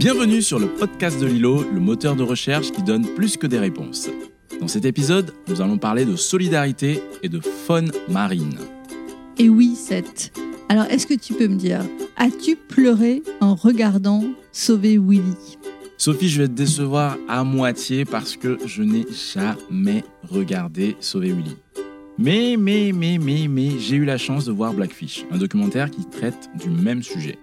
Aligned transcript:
Bienvenue 0.00 0.40
sur 0.40 0.58
le 0.58 0.66
podcast 0.66 1.20
de 1.20 1.26
Lilo, 1.26 1.62
le 1.62 1.78
moteur 1.78 2.16
de 2.16 2.22
recherche 2.22 2.72
qui 2.72 2.82
donne 2.82 3.04
plus 3.04 3.36
que 3.36 3.46
des 3.46 3.58
réponses. 3.58 4.08
Dans 4.58 4.66
cet 4.66 4.86
épisode, 4.86 5.34
nous 5.46 5.60
allons 5.60 5.76
parler 5.76 6.06
de 6.06 6.16
solidarité 6.16 7.02
et 7.22 7.28
de 7.28 7.38
faune 7.38 7.92
marine. 8.08 8.58
Et 9.36 9.50
oui, 9.50 9.74
Seth. 9.76 10.32
Alors, 10.70 10.86
est-ce 10.86 11.06
que 11.06 11.12
tu 11.12 11.34
peux 11.34 11.48
me 11.48 11.56
dire, 11.56 11.82
as-tu 12.16 12.56
pleuré 12.56 13.22
en 13.42 13.54
regardant 13.54 14.24
Sauver 14.52 14.96
Willy? 14.96 15.58
Sophie, 15.98 16.30
je 16.30 16.40
vais 16.40 16.48
te 16.48 16.54
décevoir 16.54 17.18
à 17.28 17.44
moitié 17.44 18.06
parce 18.06 18.38
que 18.38 18.56
je 18.64 18.82
n'ai 18.82 19.04
jamais 19.34 20.02
regardé 20.22 20.96
Sauver 21.00 21.32
Willy. 21.32 21.58
Mais, 22.16 22.56
mais, 22.58 22.92
mais, 22.94 23.18
mais, 23.18 23.48
mais, 23.48 23.78
j'ai 23.78 23.96
eu 23.96 24.06
la 24.06 24.16
chance 24.16 24.46
de 24.46 24.52
voir 24.52 24.72
Blackfish, 24.72 25.26
un 25.30 25.36
documentaire 25.36 25.90
qui 25.90 26.06
traite 26.06 26.48
du 26.58 26.70
même 26.70 27.02
sujet. 27.02 27.38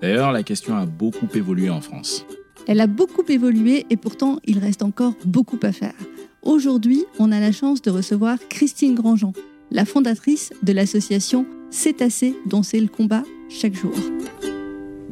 D'ailleurs, 0.00 0.32
la 0.32 0.42
question 0.42 0.76
a 0.76 0.86
beaucoup 0.86 1.28
évolué 1.34 1.68
en 1.68 1.82
France. 1.82 2.24
Elle 2.66 2.80
a 2.80 2.86
beaucoup 2.86 3.24
évolué 3.28 3.84
et 3.90 3.96
pourtant, 3.96 4.38
il 4.46 4.58
reste 4.58 4.82
encore 4.82 5.14
beaucoup 5.26 5.58
à 5.62 5.72
faire. 5.72 5.94
Aujourd'hui, 6.42 7.04
on 7.18 7.32
a 7.32 7.40
la 7.40 7.52
chance 7.52 7.82
de 7.82 7.90
recevoir 7.90 8.38
Christine 8.48 8.94
Grandjean, 8.94 9.34
la 9.70 9.84
fondatrice 9.84 10.52
de 10.62 10.72
l'association 10.72 11.44
Cétacé, 11.70 12.34
dont 12.46 12.62
c'est 12.62 12.80
le 12.80 12.88
combat 12.88 13.24
chaque 13.50 13.74
jour. 13.74 13.94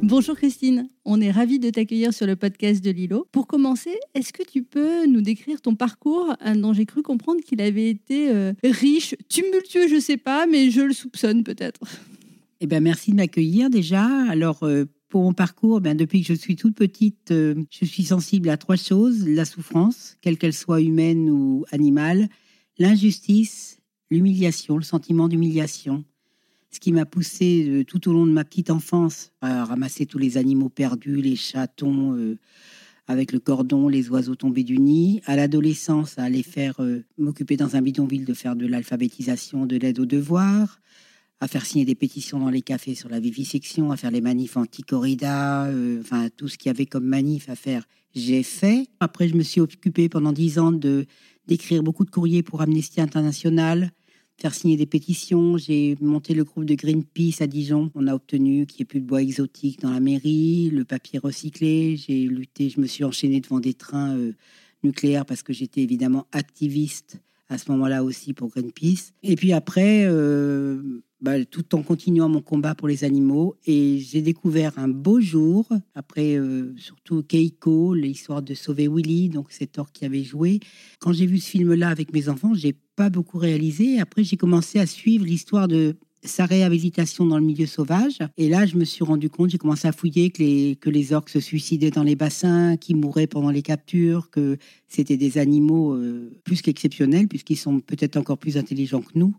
Bonjour 0.00 0.36
Christine, 0.36 0.88
on 1.04 1.20
est 1.20 1.30
ravis 1.30 1.58
de 1.58 1.70
t'accueillir 1.70 2.14
sur 2.14 2.26
le 2.26 2.36
podcast 2.36 2.82
de 2.82 2.90
Lilo. 2.90 3.26
Pour 3.30 3.46
commencer, 3.46 3.98
est-ce 4.14 4.32
que 4.32 4.42
tu 4.42 4.62
peux 4.62 5.06
nous 5.06 5.20
décrire 5.20 5.60
ton 5.60 5.74
parcours 5.74 6.34
dont 6.56 6.72
j'ai 6.72 6.86
cru 6.86 7.02
comprendre 7.02 7.40
qu'il 7.42 7.60
avait 7.60 7.90
été 7.90 8.30
euh, 8.30 8.52
riche, 8.64 9.16
tumultueux, 9.28 9.88
je 9.88 10.00
sais 10.00 10.16
pas, 10.16 10.46
mais 10.46 10.70
je 10.70 10.80
le 10.80 10.94
soupçonne 10.94 11.44
peut-être. 11.44 11.80
Eh 12.60 12.66
bien, 12.66 12.80
merci 12.80 13.12
de 13.12 13.16
m'accueillir 13.16 13.70
déjà. 13.70 14.06
Alors, 14.28 14.62
euh, 14.62 14.84
pour 15.08 15.22
mon 15.22 15.32
parcours, 15.32 15.80
ben, 15.80 15.96
depuis 15.96 16.22
que 16.22 16.26
je 16.26 16.38
suis 16.38 16.56
toute 16.56 16.74
petite, 16.74 17.28
je 17.30 17.84
suis 17.84 18.04
sensible 18.04 18.48
à 18.50 18.56
trois 18.56 18.76
choses 18.76 19.26
la 19.26 19.44
souffrance, 19.44 20.18
quelle 20.20 20.36
qu'elle 20.36 20.52
soit 20.52 20.82
humaine 20.82 21.30
ou 21.30 21.64
animale, 21.70 22.28
l'injustice, 22.78 23.78
l'humiliation, 24.10 24.76
le 24.76 24.82
sentiment 24.82 25.28
d'humiliation 25.28 26.04
ce 26.70 26.80
qui 26.80 26.92
m'a 26.92 27.06
poussé 27.06 27.66
euh, 27.68 27.84
tout 27.84 28.08
au 28.08 28.12
long 28.12 28.26
de 28.26 28.32
ma 28.32 28.44
petite 28.44 28.70
enfance 28.70 29.32
à 29.40 29.64
ramasser 29.64 30.06
tous 30.06 30.18
les 30.18 30.36
animaux 30.36 30.68
perdus, 30.68 31.20
les 31.20 31.36
chatons 31.36 32.14
euh, 32.14 32.38
avec 33.06 33.32
le 33.32 33.38
cordon, 33.38 33.88
les 33.88 34.10
oiseaux 34.10 34.34
tombés 34.34 34.64
du 34.64 34.78
nid. 34.78 35.22
À 35.24 35.36
l'adolescence, 35.36 36.18
à 36.18 36.24
aller 36.24 36.42
faire 36.42 36.76
euh, 36.80 37.04
m'occuper 37.16 37.56
dans 37.56 37.76
un 37.76 37.82
bidonville 37.82 38.24
de 38.24 38.34
faire 38.34 38.54
de 38.54 38.66
l'alphabétisation, 38.66 39.66
de 39.66 39.76
l'aide 39.76 39.98
aux 39.98 40.06
devoirs, 40.06 40.80
à 41.40 41.48
faire 41.48 41.64
signer 41.64 41.84
des 41.84 41.94
pétitions 41.94 42.38
dans 42.40 42.50
les 42.50 42.62
cafés 42.62 42.94
sur 42.94 43.08
la 43.08 43.20
vivisection, 43.20 43.92
à 43.92 43.96
faire 43.96 44.10
les 44.10 44.20
manifs 44.20 44.56
anti-corrida, 44.56 45.70
enfin 46.00 46.28
tout 46.36 46.48
ce 46.48 46.58
qu'il 46.58 46.68
y 46.68 46.70
avait 46.70 46.86
comme 46.86 47.04
manif 47.04 47.48
à 47.48 47.54
faire, 47.54 47.84
j'ai 48.14 48.42
fait. 48.42 48.88
Après, 49.00 49.28
je 49.28 49.34
me 49.34 49.42
suis 49.42 49.60
occupée 49.60 50.08
pendant 50.08 50.32
dix 50.32 50.58
ans 50.58 50.72
de 50.72 51.06
d'écrire 51.46 51.82
beaucoup 51.82 52.04
de 52.04 52.10
courriers 52.10 52.42
pour 52.42 52.60
Amnesty 52.60 53.00
International, 53.00 53.90
faire 54.36 54.54
signer 54.54 54.76
des 54.76 54.86
pétitions. 54.86 55.56
J'ai 55.56 55.96
monté 56.00 56.34
le 56.34 56.44
groupe 56.44 56.66
de 56.66 56.74
Greenpeace 56.74 57.40
à 57.40 57.46
Dijon. 57.46 57.90
On 57.94 58.06
a 58.06 58.14
obtenu 58.14 58.66
qu'il 58.66 58.80
n'y 58.80 58.82
ait 58.82 58.84
plus 58.84 59.00
de 59.00 59.06
bois 59.06 59.22
exotique 59.22 59.80
dans 59.80 59.90
la 59.90 60.00
mairie, 60.00 60.68
le 60.70 60.84
papier 60.84 61.18
recyclé. 61.18 61.96
J'ai 61.96 62.24
lutté, 62.24 62.68
je 62.68 62.80
me 62.80 62.86
suis 62.86 63.02
enchaînée 63.02 63.40
devant 63.40 63.60
des 63.60 63.72
trains 63.72 64.14
euh, 64.14 64.32
nucléaires 64.82 65.24
parce 65.24 65.42
que 65.42 65.54
j'étais 65.54 65.80
évidemment 65.80 66.26
activiste 66.32 67.18
à 67.48 67.58
ce 67.58 67.70
moment-là 67.70 68.04
aussi 68.04 68.34
pour 68.34 68.48
Greenpeace. 68.48 69.12
Et 69.22 69.36
puis 69.36 69.52
après, 69.52 70.04
euh, 70.04 71.02
bah, 71.20 71.44
tout 71.44 71.74
en 71.74 71.82
continuant 71.82 72.28
mon 72.28 72.40
combat 72.40 72.74
pour 72.74 72.88
les 72.88 73.04
animaux. 73.04 73.56
Et 73.66 73.98
j'ai 73.98 74.22
découvert 74.22 74.78
un 74.78 74.88
beau 74.88 75.20
jour, 75.20 75.68
après 75.94 76.36
euh, 76.36 76.74
surtout 76.76 77.22
Keiko, 77.22 77.94
l'histoire 77.94 78.42
de 78.42 78.54
Sauver 78.54 78.88
Willy, 78.88 79.28
donc 79.28 79.50
cet 79.50 79.78
or 79.78 79.90
qui 79.92 80.04
avait 80.04 80.22
joué. 80.22 80.60
Quand 81.00 81.12
j'ai 81.12 81.26
vu 81.26 81.38
ce 81.38 81.50
film-là 81.50 81.88
avec 81.88 82.12
mes 82.12 82.28
enfants, 82.28 82.54
j'ai 82.54 82.76
pas 82.96 83.10
beaucoup 83.10 83.38
réalisé. 83.38 83.98
Après, 84.00 84.24
j'ai 84.24 84.36
commencé 84.36 84.78
à 84.78 84.86
suivre 84.86 85.24
l'histoire 85.24 85.68
de 85.68 85.96
sa 86.24 86.46
réhabilitation 86.46 87.26
dans 87.26 87.38
le 87.38 87.44
milieu 87.44 87.66
sauvage. 87.66 88.18
Et 88.36 88.48
là, 88.48 88.66
je 88.66 88.76
me 88.76 88.84
suis 88.84 89.04
rendu 89.04 89.30
compte, 89.30 89.50
j'ai 89.50 89.58
commencé 89.58 89.86
à 89.86 89.92
fouiller 89.92 90.30
que 90.30 90.42
les, 90.42 90.76
que 90.76 90.90
les 90.90 91.12
orques 91.12 91.30
se 91.30 91.40
suicidaient 91.40 91.90
dans 91.90 92.02
les 92.02 92.16
bassins, 92.16 92.76
qu'ils 92.76 92.96
mouraient 92.96 93.26
pendant 93.26 93.50
les 93.50 93.62
captures, 93.62 94.30
que 94.30 94.58
c'était 94.88 95.16
des 95.16 95.38
animaux 95.38 95.94
euh, 95.94 96.32
plus 96.44 96.62
qu'exceptionnels, 96.62 97.28
puisqu'ils 97.28 97.56
sont 97.56 97.80
peut-être 97.80 98.16
encore 98.16 98.38
plus 98.38 98.56
intelligents 98.56 99.02
que 99.02 99.16
nous. 99.16 99.34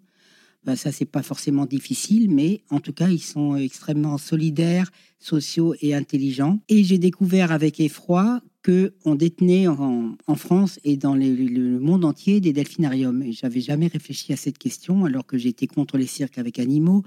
Ben, 0.66 0.75
ça, 0.75 0.91
c'est 0.91 1.06
pas 1.06 1.23
forcément 1.23 1.66
difficile, 1.66 2.29
mais 2.29 2.62
en 2.69 2.79
tout 2.79 2.91
cas, 2.91 3.09
ils 3.09 3.22
sont 3.22 3.56
extrêmement 3.56 4.18
solidaires, 4.18 4.91
sociaux 5.18 5.73
et 5.81 5.95
intelligents. 5.95 6.59
Et 6.68 6.84
j'ai 6.84 6.97
découvert 6.97 7.51
avec 7.51 7.79
effroi 7.79 8.41
que 8.61 8.93
on 9.05 9.15
détenait 9.15 9.67
en, 9.67 10.17
France 10.35 10.79
et 10.83 10.97
dans 10.97 11.15
le 11.15 11.79
monde 11.79 12.03
entier 12.05 12.41
des 12.41 12.53
delphinariums. 12.53 13.23
Et 13.23 13.31
j'avais 13.31 13.61
jamais 13.61 13.87
réfléchi 13.87 14.33
à 14.33 14.35
cette 14.35 14.57
question, 14.57 15.05
alors 15.05 15.25
que 15.25 15.37
j'étais 15.37 15.67
contre 15.67 15.97
les 15.97 16.07
cirques 16.07 16.37
avec 16.37 16.59
animaux. 16.59 17.03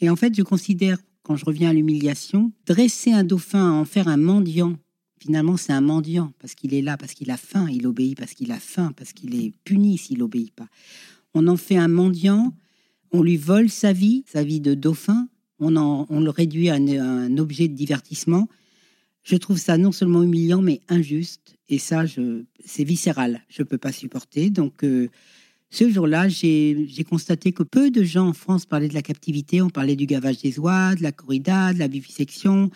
Et 0.00 0.10
en 0.10 0.16
fait, 0.16 0.34
je 0.34 0.42
considère, 0.42 0.98
quand 1.22 1.36
je 1.36 1.44
reviens 1.44 1.70
à 1.70 1.72
l'humiliation, 1.72 2.52
dresser 2.66 3.12
un 3.12 3.24
dauphin, 3.24 3.72
en 3.72 3.84
faire 3.84 4.08
un 4.08 4.16
mendiant. 4.16 4.76
Finalement, 5.20 5.56
c'est 5.56 5.72
un 5.72 5.80
mendiant 5.80 6.32
parce 6.38 6.54
qu'il 6.54 6.74
est 6.74 6.82
là, 6.82 6.96
parce 6.96 7.14
qu'il 7.14 7.30
a 7.30 7.36
faim, 7.36 7.66
il 7.70 7.86
obéit 7.86 8.16
parce 8.16 8.34
qu'il 8.34 8.52
a 8.52 8.60
faim, 8.60 8.92
parce 8.96 9.12
qu'il 9.12 9.34
est 9.34 9.52
puni 9.64 9.98
s'il 9.98 10.18
n'obéit 10.18 10.52
pas 10.52 10.68
on 11.34 11.46
en 11.46 11.56
fait 11.56 11.76
un 11.76 11.88
mendiant, 11.88 12.52
on 13.12 13.22
lui 13.22 13.36
vole 13.36 13.68
sa 13.68 13.92
vie, 13.92 14.24
sa 14.26 14.42
vie 14.42 14.60
de 14.60 14.74
dauphin, 14.74 15.28
on, 15.60 15.70
le 15.70 16.30
réduit 16.30 16.68
à 16.68 16.74
un, 16.74 17.38
objet 17.38 17.68
de 17.68 17.74
divertissement. 17.74 18.48
Je 19.28 19.36
trouve 19.36 19.58
ça 19.58 19.76
non 19.76 19.92
seulement 19.92 20.22
humiliant, 20.22 20.62
mais 20.62 20.80
injuste. 20.88 21.54
Et 21.68 21.76
ça, 21.78 22.04
c'est 22.64 22.84
viscéral. 22.84 23.42
Je 23.50 23.60
ne 23.60 23.66
peux 23.66 23.76
pas 23.76 23.92
supporter. 23.92 24.48
Donc, 24.48 24.82
euh, 24.84 25.10
ce 25.68 25.90
jour-là, 25.90 26.30
j'ai 26.30 27.04
constaté 27.06 27.52
que 27.52 27.62
peu 27.62 27.90
de 27.90 28.02
gens 28.02 28.28
en 28.28 28.32
France 28.32 28.64
parlaient 28.64 28.88
de 28.88 28.94
la 28.94 29.02
captivité. 29.02 29.60
On 29.60 29.68
parlait 29.68 29.96
du 29.96 30.06
gavage 30.06 30.38
des 30.38 30.58
oies, 30.58 30.94
de 30.94 31.02
la 31.02 31.12
corrida, 31.12 31.74
de 31.74 31.78
la 31.78 31.88
vivisection, 31.88 32.70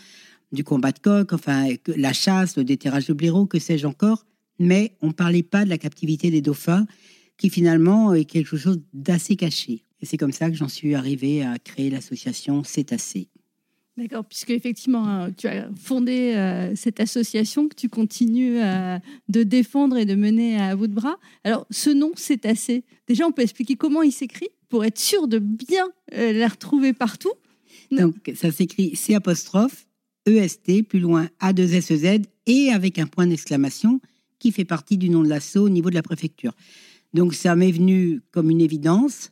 du 0.52 0.62
combat 0.62 0.92
de 0.92 0.98
coq, 0.98 1.32
enfin, 1.32 1.68
la 1.86 2.12
chasse, 2.12 2.58
le 2.58 2.64
déterrage 2.64 3.06
de 3.06 3.14
blaireaux, 3.14 3.46
que 3.46 3.58
sais-je 3.58 3.86
encore. 3.86 4.26
Mais 4.58 4.94
on 5.00 5.06
ne 5.06 5.12
parlait 5.12 5.42
pas 5.42 5.64
de 5.64 5.70
la 5.70 5.78
captivité 5.78 6.30
des 6.30 6.42
dauphins 6.42 6.86
qui 7.38 7.48
finalement 7.48 8.12
est 8.12 8.26
quelque 8.26 8.58
chose 8.58 8.82
d'assez 8.92 9.36
caché. 9.36 9.86
Et 10.02 10.04
c'est 10.04 10.18
comme 10.18 10.32
ça 10.32 10.50
que 10.50 10.56
j'en 10.56 10.68
suis 10.68 10.94
arrivée 10.94 11.42
à 11.44 11.58
créer 11.58 11.88
l'association 11.88 12.62
Cétacé. 12.62 13.30
D'accord, 13.98 14.24
puisque 14.24 14.50
effectivement, 14.50 15.06
hein, 15.06 15.32
tu 15.32 15.46
as 15.48 15.68
fondé 15.78 16.32
euh, 16.34 16.74
cette 16.74 16.98
association 16.98 17.68
que 17.68 17.74
tu 17.74 17.90
continues 17.90 18.58
euh, 18.62 18.98
de 19.28 19.42
défendre 19.42 19.98
et 19.98 20.06
de 20.06 20.14
mener 20.14 20.58
à 20.58 20.74
bout 20.74 20.86
de 20.86 20.94
bras. 20.94 21.18
Alors, 21.44 21.66
ce 21.70 21.90
nom, 21.90 22.12
Cétacé, 22.16 22.84
déjà, 23.06 23.26
on 23.26 23.32
peut 23.32 23.42
expliquer 23.42 23.76
comment 23.76 24.02
il 24.02 24.12
s'écrit 24.12 24.48
pour 24.70 24.84
être 24.86 24.98
sûr 24.98 25.28
de 25.28 25.38
bien 25.38 25.90
euh, 26.14 26.32
la 26.32 26.48
retrouver 26.48 26.94
partout. 26.94 27.32
Donc, 27.90 28.32
ça 28.34 28.50
s'écrit 28.50 28.96
C 28.96 29.14
apostrophe 29.14 29.86
EST, 30.26 30.88
plus 30.88 31.00
loin 31.00 31.28
A2SEZ, 31.40 32.24
et 32.46 32.70
avec 32.70 32.98
un 32.98 33.06
point 33.06 33.26
d'exclamation 33.26 34.00
qui 34.38 34.52
fait 34.52 34.64
partie 34.64 34.96
du 34.96 35.10
nom 35.10 35.22
de 35.22 35.28
l'assaut 35.28 35.66
au 35.66 35.68
niveau 35.68 35.90
de 35.90 35.94
la 35.94 36.02
préfecture. 36.02 36.54
Donc 37.14 37.34
ça 37.34 37.54
m'est 37.54 37.70
venu 37.70 38.20
comme 38.30 38.50
une 38.50 38.60
évidence. 38.60 39.31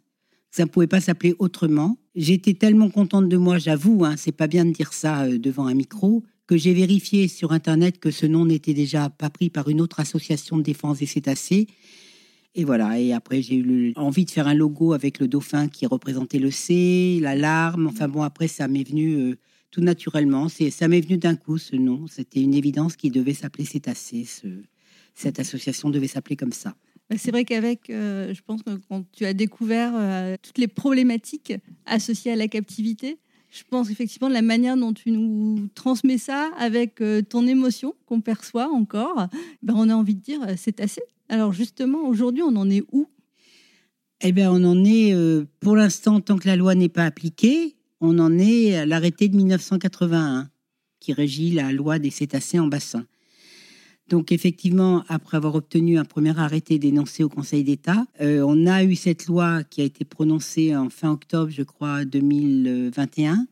Ça 0.51 0.65
ne 0.65 0.69
pouvait 0.69 0.87
pas 0.87 1.01
s'appeler 1.01 1.35
autrement. 1.39 1.97
J'étais 2.15 2.55
tellement 2.55 2.91
contente 2.91 3.29
de 3.29 3.37
moi, 3.37 3.59
j'avoue, 3.59 4.05
hein, 4.05 4.17
c'est 4.17 4.33
pas 4.33 4.49
bien 4.49 4.65
de 4.65 4.73
dire 4.73 4.93
ça 4.93 5.23
euh, 5.23 5.39
devant 5.39 5.67
un 5.67 5.75
micro, 5.75 6.25
que 6.47 6.57
j'ai 6.57 6.75
vérifié 6.75 7.29
sur 7.29 7.53
Internet 7.53 8.01
que 8.01 8.11
ce 8.11 8.27
nom 8.27 8.45
n'était 8.45 8.75
déjà 8.75 9.09
pas 9.09 9.31
pris 9.31 9.51
par 9.51 9.69
une 9.69 9.81
autre 9.81 10.01
association 10.01 10.59
de 10.59 10.63
défense 10.63 10.99
des 10.99 11.07
cétacés. 11.07 11.69
Et 12.57 12.65
voilà, 12.65 12.99
et 12.99 13.13
après 13.13 13.43
j'ai 13.43 13.55
eu 13.55 13.93
envie 13.95 14.25
de 14.25 14.31
faire 14.33 14.49
un 14.49 14.55
logo 14.55 14.93
avec 14.93 15.21
le 15.21 15.29
dauphin 15.29 15.69
qui 15.69 15.87
représentait 15.87 16.41
le 16.41 16.51
C, 16.51 17.21
la 17.23 17.37
larme. 17.37 17.87
Enfin 17.87 18.09
bon, 18.09 18.23
après 18.23 18.49
ça 18.49 18.67
m'est 18.67 18.83
venu 18.83 19.15
euh, 19.15 19.37
tout 19.71 19.81
naturellement. 19.81 20.49
Ça 20.49 20.89
m'est 20.89 21.01
venu 21.01 21.17
d'un 21.17 21.37
coup 21.37 21.59
ce 21.59 21.77
nom. 21.77 22.09
C'était 22.09 22.43
une 22.43 22.55
évidence 22.55 22.97
qui 22.97 23.11
devait 23.11 23.35
s'appeler 23.35 23.65
Cétacé. 23.65 24.27
cette 25.15 25.39
association 25.39 25.91
devait 25.91 26.09
s'appeler 26.09 26.35
comme 26.35 26.53
ça. 26.53 26.75
C'est 27.17 27.33
vrai 27.33 27.45
qu'avec, 27.45 27.91
euh, 27.91 28.33
je 28.33 28.41
pense 28.43 28.63
que 28.63 28.71
quand 28.89 29.05
tu 29.13 29.25
as 29.27 29.35
découvert 29.35 29.93
euh, 29.95 30.37
toutes 30.41 30.59
les 30.59 30.69
problématiques 30.69 31.53
associées 31.87 32.33
à 32.33 32.37
la 32.37 32.47
captivité, 32.47 33.19
je 33.51 33.65
pense 33.69 33.91
effectivement 33.91 34.29
de 34.29 34.35
la 34.35 34.43
manière 34.43 34.77
dont 34.77 34.93
tu 34.93 35.11
nous 35.11 35.69
transmets 35.75 36.19
ça 36.19 36.53
avec 36.57 37.01
euh, 37.01 37.21
ton 37.21 37.49
émotion 37.49 37.97
qu'on 38.07 38.21
perçoit 38.21 38.69
encore, 38.69 39.27
ben 39.63 39.75
on 39.77 39.89
a 39.89 39.95
envie 39.95 40.15
de 40.15 40.21
dire 40.21 40.41
c'est 40.57 40.81
assez. 40.81 41.03
Alors 41.29 41.53
justement, 41.53 42.07
aujourd'hui, 42.07 42.43
on 42.43 42.55
en 42.55 42.71
est 42.71 42.85
où? 42.93 43.09
Eh 44.21 44.31
bien, 44.31 44.53
on 44.53 44.63
en 44.65 44.85
est, 44.85 45.15
pour 45.61 45.77
l'instant, 45.77 46.21
tant 46.21 46.37
que 46.37 46.47
la 46.47 46.55
loi 46.55 46.75
n'est 46.75 46.91
pas 46.91 47.07
appliquée, 47.07 47.77
on 48.03 48.19
en 48.19 48.39
est 48.39 48.77
à 48.77 48.85
l'arrêté 48.85 49.29
de 49.29 49.37
1981 49.37 50.51
qui 51.01 51.15
régit 51.15 51.53
la 51.53 51.73
loi 51.73 51.99
des 51.99 52.11
cétacés 52.11 52.59
en 52.59 52.67
bassin. 52.67 53.07
Donc 54.11 54.33
effectivement, 54.33 55.05
après 55.09 55.37
avoir 55.37 55.55
obtenu 55.55 55.97
un 55.97 56.05
premier 56.05 56.37
arrêté 56.37 56.81
dénoncé 56.81 57.23
au 57.23 57.29
Conseil 57.29 57.63
d'État, 57.63 58.05
euh, 58.21 58.43
on 58.45 58.67
a 58.67 58.83
eu 58.83 58.97
cette 58.97 59.27
loi 59.27 59.63
qui 59.63 59.83
a 59.83 59.85
été 59.85 60.05
prononcée 60.05 60.75
en 60.75 60.91
fin 60.91 61.13
octobre, 61.13 61.51
je 61.51 61.63
crois, 61.63 62.05
2021. 62.05 63.47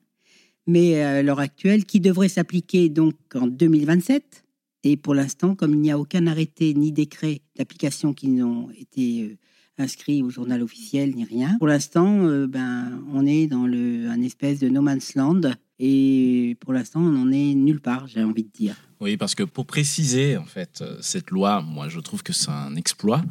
mais 0.66 1.00
à 1.00 1.22
l'heure 1.22 1.38
actuelle, 1.38 1.87
qui 1.87 2.00
devrait 2.00 2.28
s'appliquer 2.28 2.88
donc 2.88 3.14
en 3.34 3.46
2027. 3.46 4.44
Et 4.82 4.96
pour 4.96 5.14
l'instant, 5.14 5.55
comme 5.55 5.75
il 5.75 5.81
n'y 5.81 5.93
a 5.93 5.99
aucun 5.99 6.26
arrêté 6.26 6.75
ni 6.75 6.93
décret 6.93 7.40
d'application 7.56 8.12
qui 8.12 8.28
n'ont 8.28 8.69
été 8.72 9.38
euh, 9.78 9.82
inscrits 9.82 10.22
au 10.22 10.30
journal 10.30 10.62
officiel 10.62 11.14
ni 11.14 11.25
rien, 11.25 11.56
pour 11.58 11.69
l'instant, 11.69 12.25
euh, 12.26 12.46
ben, 12.46 13.02
on 13.12 13.26
est 13.26 13.46
dans 13.46 13.66
le, 13.66 14.08
un 14.08 14.20
espèce 14.22 14.58
de 14.58 14.69
no 14.69 14.82
man's 14.82 15.14
land. 15.14 15.40
Et 15.78 16.56
pour 16.60 16.72
l'instant, 16.72 17.00
on 17.00 17.10
n'en 17.10 17.30
est 17.30 17.54
nulle 17.54 17.80
part, 17.80 18.06
j'ai 18.08 18.22
envie 18.22 18.42
de 18.42 18.50
dire. 18.50 18.75
Oui, 19.00 19.16
parce 19.16 19.34
que 19.34 19.44
pour 19.44 19.66
préciser, 19.66 20.36
en 20.36 20.44
fait, 20.44 20.80
euh, 20.82 20.98
cette 21.00 21.30
loi, 21.30 21.62
moi, 21.62 21.88
je 21.88 22.00
trouve 22.00 22.22
que 22.22 22.32
c'est 22.32 22.50
un 22.50 22.75
exploit. 22.76 23.22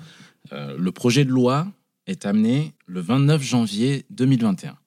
le 0.51 0.91
projet 0.91 1.25
de 1.25 1.31
loi 1.31 1.67
est 2.05 2.25
amené 2.25 2.73
le 2.85 3.01
29 3.01 3.41
janvier 3.41 4.05
2021. 4.11 4.77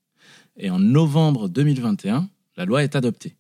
Et 0.56 0.70
en 0.70 0.78
novembre 0.78 1.48
2021, 1.48 2.28
la 2.56 2.64
loi 2.64 2.82
est 2.82 2.96
adoptée. 2.96 3.36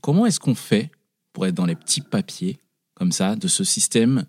Comment 0.00 0.24
est-ce 0.24 0.40
qu'on 0.40 0.54
fait 0.54 0.90
pour 1.32 1.46
être 1.46 1.54
dans 1.54 1.66
les 1.66 1.76
petits 1.76 2.00
papiers, 2.00 2.58
comme 2.94 3.12
ça, 3.12 3.36
de 3.36 3.48
ce 3.48 3.64
système 3.64 4.24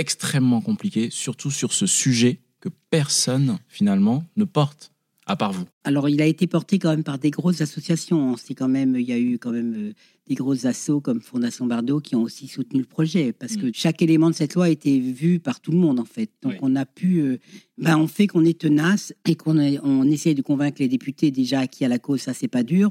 extrêmement 0.00 0.60
compliqué, 0.60 1.08
surtout 1.10 1.50
sur 1.50 1.72
ce 1.72 1.86
sujet 1.86 2.40
que 2.60 2.68
personne, 2.90 3.58
finalement, 3.68 4.24
ne 4.36 4.44
porte 4.44 4.92
à 5.28 5.36
part 5.36 5.52
vous 5.52 5.66
Alors, 5.84 6.08
il 6.08 6.20
a 6.22 6.26
été 6.26 6.46
porté 6.46 6.78
quand 6.78 6.88
même 6.88 7.04
par 7.04 7.18
des 7.18 7.30
grosses 7.30 7.60
associations. 7.60 8.36
C'est 8.36 8.54
quand 8.54 8.68
même, 8.68 8.96
il 8.96 9.06
y 9.06 9.12
a 9.12 9.18
eu 9.18 9.38
quand 9.38 9.50
même 9.50 9.74
euh, 9.76 9.92
des 10.26 10.34
grosses 10.34 10.64
assos 10.64 11.00
comme 11.00 11.20
Fondation 11.20 11.66
Bardot 11.66 12.00
qui 12.00 12.16
ont 12.16 12.22
aussi 12.22 12.48
soutenu 12.48 12.80
le 12.80 12.86
projet 12.86 13.32
parce 13.32 13.56
que 13.56 13.66
mm. 13.66 13.72
chaque 13.74 14.00
élément 14.00 14.30
de 14.30 14.34
cette 14.34 14.54
loi 14.54 14.64
a 14.64 14.68
été 14.70 14.98
vu 14.98 15.38
par 15.38 15.60
tout 15.60 15.70
le 15.70 15.78
monde 15.78 16.00
en 16.00 16.06
fait. 16.06 16.30
Donc, 16.42 16.54
on 16.62 16.74
a 16.76 16.86
pu, 16.86 17.20
euh, 17.20 17.38
ben, 17.76 17.98
on 17.98 18.08
fait 18.08 18.26
qu'on 18.26 18.44
est 18.44 18.58
tenace 18.58 19.12
et 19.26 19.36
qu'on 19.36 19.58
on 19.58 20.04
essaie 20.04 20.34
de 20.34 20.42
convaincre 20.42 20.78
les 20.80 20.88
députés 20.88 21.30
déjà 21.30 21.66
qui 21.66 21.84
à 21.84 21.88
la 21.88 21.98
cause, 21.98 22.22
ça 22.22 22.32
c'est 22.32 22.48
pas 22.48 22.62
dur, 22.62 22.90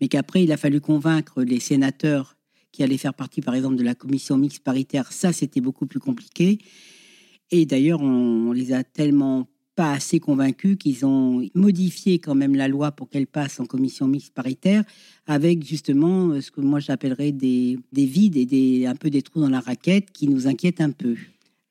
mais 0.00 0.08
qu'après 0.08 0.44
il 0.44 0.52
a 0.52 0.56
fallu 0.56 0.80
convaincre 0.80 1.42
les 1.42 1.60
sénateurs 1.60 2.36
qui 2.72 2.82
allaient 2.82 2.98
faire 2.98 3.14
partie 3.14 3.40
par 3.40 3.54
exemple 3.54 3.76
de 3.76 3.84
la 3.84 3.94
commission 3.94 4.36
mixte 4.36 4.64
paritaire. 4.64 5.12
Ça 5.12 5.32
c'était 5.32 5.60
beaucoup 5.60 5.86
plus 5.86 6.00
compliqué. 6.00 6.58
Et 7.50 7.66
d'ailleurs, 7.66 8.00
on, 8.00 8.48
on 8.48 8.52
les 8.52 8.72
a 8.72 8.82
tellement 8.82 9.46
pas 9.74 9.92
assez 9.92 10.20
convaincus 10.20 10.76
qu'ils 10.78 11.06
ont 11.06 11.46
modifié 11.54 12.18
quand 12.18 12.34
même 12.34 12.54
la 12.54 12.68
loi 12.68 12.92
pour 12.92 13.08
qu'elle 13.08 13.26
passe 13.26 13.58
en 13.60 13.64
commission 13.64 14.06
mixte 14.06 14.34
paritaire 14.34 14.84
avec 15.26 15.64
justement 15.64 16.40
ce 16.40 16.50
que 16.50 16.60
moi 16.60 16.80
j'appellerais 16.80 17.32
des, 17.32 17.78
des 17.92 18.06
vides 18.06 18.36
et 18.36 18.44
des, 18.44 18.86
un 18.86 18.94
peu 18.94 19.08
des 19.08 19.22
trous 19.22 19.40
dans 19.40 19.48
la 19.48 19.60
raquette 19.60 20.10
qui 20.12 20.28
nous 20.28 20.46
inquiètent 20.46 20.80
un 20.80 20.90
peu. 20.90 21.16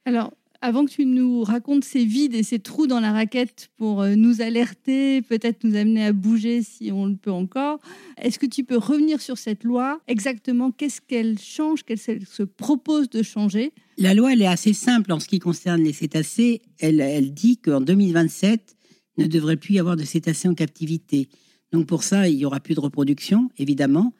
Alors, 0.05 0.33
avant 0.61 0.85
que 0.85 0.91
tu 0.91 1.05
nous 1.05 1.43
racontes 1.43 1.83
ces 1.83 2.05
vides 2.05 2.35
et 2.35 2.43
ces 2.43 2.59
trous 2.59 2.87
dans 2.87 2.99
la 2.99 3.11
raquette 3.11 3.69
pour 3.77 4.01
euh, 4.01 4.15
nous 4.15 4.41
alerter, 4.41 5.21
peut-être 5.23 5.63
nous 5.63 5.75
amener 5.75 6.05
à 6.05 6.13
bouger 6.13 6.61
si 6.61 6.91
on 6.91 7.07
le 7.07 7.15
peut 7.15 7.31
encore, 7.31 7.79
est-ce 8.17 8.37
que 8.37 8.45
tu 8.45 8.63
peux 8.63 8.77
revenir 8.77 9.21
sur 9.21 9.37
cette 9.37 9.63
loi? 9.63 9.99
Exactement, 10.07 10.71
qu'est-ce 10.71 11.01
qu'elle 11.01 11.39
change? 11.39 11.83
Qu'elle 11.83 11.99
se 11.99 12.43
propose 12.43 13.09
de 13.09 13.23
changer? 13.23 13.73
La 13.97 14.13
loi, 14.13 14.33
elle 14.33 14.41
est 14.41 14.47
assez 14.47 14.73
simple 14.73 15.11
en 15.11 15.19
ce 15.19 15.27
qui 15.27 15.39
concerne 15.39 15.81
les 15.81 15.93
cétacés. 15.93 16.61
Elle, 16.79 17.01
elle 17.01 17.33
dit 17.33 17.57
qu'en 17.57 17.81
2027, 17.81 18.75
ne 19.17 19.27
devrait 19.27 19.57
plus 19.57 19.75
y 19.75 19.79
avoir 19.79 19.95
de 19.95 20.03
cétacés 20.03 20.47
en 20.47 20.53
captivité. 20.53 21.27
Donc 21.71 21.87
pour 21.87 22.03
ça, 22.03 22.27
il 22.27 22.35
y 22.35 22.45
aura 22.45 22.59
plus 22.59 22.75
de 22.75 22.79
reproduction, 22.79 23.49
évidemment. 23.57 24.13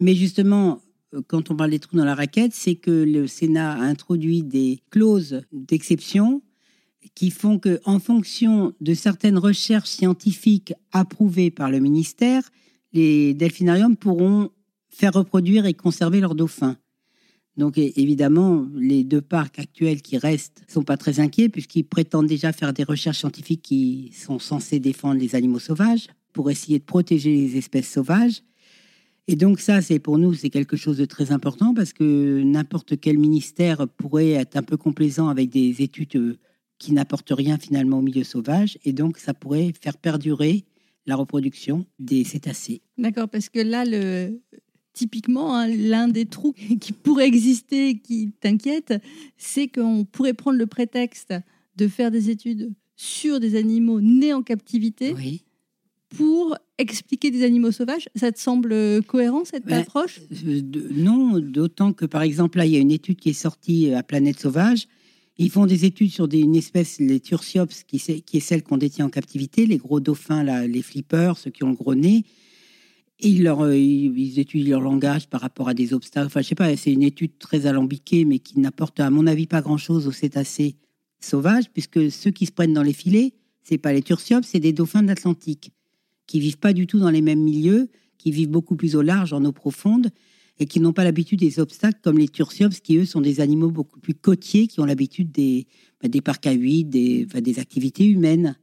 Mais 0.00 0.14
justement, 0.14 0.80
quand 1.28 1.50
on 1.50 1.56
parle 1.56 1.70
des 1.70 1.78
trous 1.78 1.96
dans 1.96 2.04
la 2.04 2.14
raquette, 2.14 2.54
c'est 2.54 2.74
que 2.74 2.90
le 2.90 3.26
Sénat 3.26 3.72
a 3.72 3.80
introduit 3.80 4.42
des 4.42 4.80
clauses 4.90 5.42
d'exception 5.52 6.42
qui 7.14 7.30
font 7.30 7.58
que, 7.58 7.80
en 7.84 7.98
fonction 7.98 8.74
de 8.80 8.94
certaines 8.94 9.38
recherches 9.38 9.90
scientifiques 9.90 10.74
approuvées 10.92 11.50
par 11.50 11.70
le 11.70 11.78
ministère, 11.78 12.42
les 12.92 13.34
delphinariums 13.34 13.96
pourront 13.96 14.50
faire 14.88 15.12
reproduire 15.12 15.66
et 15.66 15.74
conserver 15.74 16.20
leurs 16.20 16.34
dauphins. 16.34 16.76
Donc 17.56 17.78
évidemment, 17.78 18.66
les 18.74 19.02
deux 19.02 19.22
parcs 19.22 19.58
actuels 19.58 20.02
qui 20.02 20.18
restent 20.18 20.62
sont 20.68 20.82
pas 20.82 20.98
très 20.98 21.20
inquiets 21.20 21.48
puisqu'ils 21.48 21.84
prétendent 21.84 22.26
déjà 22.26 22.52
faire 22.52 22.74
des 22.74 22.84
recherches 22.84 23.20
scientifiques 23.20 23.62
qui 23.62 24.12
sont 24.14 24.38
censées 24.38 24.78
défendre 24.78 25.18
les 25.18 25.34
animaux 25.34 25.58
sauvages 25.58 26.08
pour 26.34 26.50
essayer 26.50 26.78
de 26.78 26.84
protéger 26.84 27.34
les 27.34 27.56
espèces 27.56 27.90
sauvages. 27.90 28.42
Et 29.28 29.36
donc 29.36 29.60
ça, 29.60 29.82
c'est 29.82 29.98
pour 29.98 30.18
nous, 30.18 30.34
c'est 30.34 30.50
quelque 30.50 30.76
chose 30.76 30.98
de 30.98 31.04
très 31.04 31.32
important 31.32 31.74
parce 31.74 31.92
que 31.92 32.42
n'importe 32.42 33.00
quel 33.00 33.18
ministère 33.18 33.88
pourrait 33.88 34.30
être 34.30 34.56
un 34.56 34.62
peu 34.62 34.76
complaisant 34.76 35.28
avec 35.28 35.50
des 35.50 35.82
études 35.82 36.16
euh, 36.16 36.38
qui 36.78 36.92
n'apportent 36.92 37.32
rien 37.32 37.58
finalement 37.58 37.98
au 37.98 38.02
milieu 38.02 38.22
sauvage, 38.22 38.78
et 38.84 38.92
donc 38.92 39.18
ça 39.18 39.34
pourrait 39.34 39.72
faire 39.80 39.96
perdurer 39.96 40.64
la 41.06 41.16
reproduction 41.16 41.86
des 41.98 42.22
cétacés. 42.22 42.82
D'accord, 42.98 43.28
parce 43.28 43.48
que 43.48 43.60
là, 43.60 43.84
le, 43.84 44.40
typiquement, 44.92 45.56
hein, 45.56 45.68
l'un 45.68 46.08
des 46.08 46.26
trous 46.26 46.52
qui 46.80 46.92
pourrait 46.92 47.26
exister, 47.26 47.98
qui 47.98 48.32
t'inquiète, 48.40 48.94
c'est 49.36 49.68
qu'on 49.68 50.04
pourrait 50.04 50.34
prendre 50.34 50.58
le 50.58 50.66
prétexte 50.66 51.34
de 51.76 51.88
faire 51.88 52.10
des 52.10 52.30
études 52.30 52.72
sur 52.94 53.40
des 53.40 53.56
animaux 53.56 54.00
nés 54.00 54.32
en 54.32 54.42
captivité 54.42 55.12
oui 55.14 55.42
pour 56.16 56.56
expliquer 56.78 57.30
des 57.30 57.42
animaux 57.44 57.72
sauvages. 57.72 58.08
Ça 58.14 58.30
te 58.30 58.38
semble 58.38 59.02
cohérent 59.04 59.44
cette 59.44 59.66
ben, 59.66 59.80
approche? 59.80 60.20
euh, 60.46 60.60
Non, 60.92 61.38
d'autant 61.40 61.92
que 61.92 62.04
par 62.04 62.22
exemple 62.22 62.58
là, 62.58 62.66
il 62.66 62.72
y 62.72 62.76
a 62.76 62.80
une 62.80 62.90
étude 62.92 63.18
qui 63.18 63.30
est 63.30 63.34
sortie 63.34 63.92
à 63.92 64.02
Planète 64.02 64.38
Sauvage. 64.38 64.86
Ils 65.38 65.50
font 65.50 65.66
des 65.66 65.84
études 65.84 66.10
sur 66.10 66.28
des, 66.28 66.40
une 66.40 66.56
espèce, 66.56 66.98
les 66.98 67.20
Tursiops, 67.20 67.82
qui, 67.84 67.98
qui 67.98 68.36
est 68.36 68.40
celle 68.40 68.62
qu'on 68.62 68.78
détient 68.78 69.06
en 69.06 69.10
captivité, 69.10 69.66
les 69.66 69.76
gros 69.76 70.00
dauphins, 70.00 70.42
là, 70.42 70.66
les 70.66 70.80
flippers, 70.80 71.36
ceux 71.36 71.50
qui 71.50 71.62
ont 71.62 71.70
le 71.70 71.76
gros 71.76 71.94
nez. 71.94 72.24
ils, 73.20 73.42
leur, 73.42 73.60
euh, 73.62 73.76
ils, 73.76 74.38
étudient 74.38 74.70
leur 74.70 74.80
langage 74.80 75.28
par 75.28 75.42
rapport 75.42 75.68
à 75.68 75.74
des 75.74 75.92
obstacles. 75.92 76.26
Enfin, 76.28 76.40
je 76.40 76.48
sais 76.48 76.54
pas, 76.54 76.74
c'est 76.76 76.92
une 76.92 77.02
étude 77.02 77.38
très 77.38 77.66
alambiquée, 77.66 78.24
mais 78.24 78.38
qui 78.38 78.58
n'apporte, 78.60 78.98
à 79.00 79.10
mon 79.10 79.26
avis, 79.26 79.46
pas 79.46 79.60
grand-chose 79.60 80.06
aux 80.06 80.12
cétacés 80.12 80.76
sauvages, 81.20 81.70
puisque 81.70 82.10
ceux 82.10 82.30
qui 82.30 82.46
se 82.46 82.52
prennent 82.52 82.72
dans 82.74 82.82
les 82.82 82.92
filets, 82.94 83.34
c'est 83.62 83.78
pas 83.78 83.92
les 83.92 84.02
Tursiops, 84.02 84.46
c'est 84.46 84.60
des 84.60 84.72
dauphins 84.72 85.02
de 85.02 85.08
l'Atlantique 85.08 85.70
qui 86.26 86.40
vivent 86.40 86.58
pas 86.58 86.72
du 86.72 86.86
tout 86.86 86.98
dans 86.98 87.10
les 87.10 87.22
mêmes 87.22 87.42
milieux, 87.42 87.88
qui 88.18 88.30
vivent 88.30 88.50
beaucoup 88.50 88.76
plus 88.76 88.96
au 88.96 89.02
large, 89.02 89.32
en 89.32 89.44
eau 89.44 89.52
profonde, 89.52 90.10
et 90.58 90.66
qui 90.66 90.80
n'ont 90.80 90.92
pas 90.92 91.04
l'habitude 91.04 91.40
des 91.40 91.60
obstacles 91.60 92.00
comme 92.02 92.18
les 92.18 92.28
tursiops, 92.28 92.80
qui 92.80 92.96
eux 92.96 93.04
sont 93.04 93.20
des 93.20 93.40
animaux 93.40 93.70
beaucoup 93.70 94.00
plus 94.00 94.14
côtiers, 94.14 94.66
qui 94.66 94.80
ont 94.80 94.86
l'habitude 94.86 95.30
des, 95.30 95.66
bah, 96.02 96.08
des 96.08 96.20
parcs 96.20 96.46
à 96.46 96.52
huit, 96.52 96.84
des, 96.84 97.26
des 97.26 97.58
activités 97.58 98.06
humaines. 98.06 98.56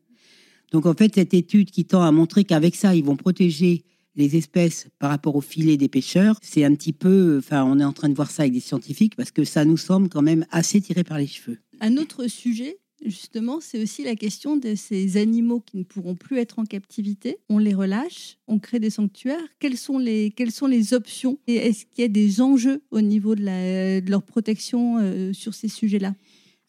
Donc 0.71 0.86
en 0.88 0.94
fait, 0.94 1.13
cette 1.15 1.33
étude 1.33 1.69
qui 1.69 1.86
tend 1.86 2.01
à 2.01 2.12
montrer 2.12 2.44
qu'avec 2.44 2.75
ça, 2.75 2.95
ils 2.95 3.04
vont 3.04 3.15
protéger 3.15 3.83
les 4.15 4.36
espèces 4.36 4.88
par 5.00 5.10
rapport 5.10 5.36
aux 5.36 5.42
filets 5.42 5.77
des 5.77 5.88
pêcheurs, 5.88 6.38
c'est 6.42 6.63
un 6.63 6.75
petit 6.75 6.94
peu, 6.94 7.38
enfin, 7.39 7.63
on 7.63 7.79
est 7.79 7.84
en 7.84 7.93
train 7.93 8.10
de 8.10 8.15
voir 8.15 8.29
ça 8.29 8.43
avec 8.43 8.53
des 8.53 8.60
scientifiques 8.60 9.15
parce 9.15 9.32
que 9.32 9.43
ça 9.43 9.65
nous 9.65 9.77
semble 9.77 10.10
quand 10.10 10.22
même 10.22 10.46
assez 10.51 10.82
tiré 10.82 11.03
par 11.03 11.17
les 11.17 11.27
cheveux. 11.27 11.58
Un 11.79 11.98
autre 11.98 12.27
sujet 12.27 12.77
justement, 13.05 13.60
c'est 13.60 13.81
aussi 13.81 14.03
la 14.03 14.15
question 14.15 14.57
de 14.57 14.75
ces 14.75 15.17
animaux 15.17 15.60
qui 15.60 15.77
ne 15.77 15.83
pourront 15.83 16.15
plus 16.15 16.38
être 16.38 16.60
en 16.60 16.65
captivité. 16.65 17.38
On 17.50 17.57
les 17.57 17.74
relâche, 17.74 18.38
on 18.48 18.60
crée 18.60 18.79
des 18.79 18.89
sanctuaires. 18.89 19.43
Quelles 19.60 19.77
sont 19.77 19.98
les, 19.98 20.93
options 20.93 21.39
Et 21.48 21.55
est-ce 21.55 21.86
qu'il 21.86 22.01
y 22.01 22.05
a 22.05 22.10
des 22.10 22.41
enjeux 22.41 22.81
au 22.91 23.01
niveau 23.01 23.36
de, 23.36 24.10
leur 24.10 24.24
protection 24.24 24.98
euh, 25.00 25.33
sur 25.33 25.53
ces 25.53 25.67
sujets-là? 25.67 26.13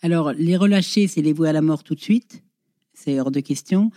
Alors, 0.03 0.33
les 0.33 0.57
relâcher, 0.57 1.07
c'est 1.07 1.23
les 1.23 1.33
vouer 1.33 1.49
à 1.49 1.53
la 1.53 1.63
mort 1.63 1.83
tout 1.83 1.95
de 1.95 2.01
suite. 2.01 2.43
C'est 2.93 3.19
hors 3.21 3.31
de 3.31 3.41
question. 3.41 3.91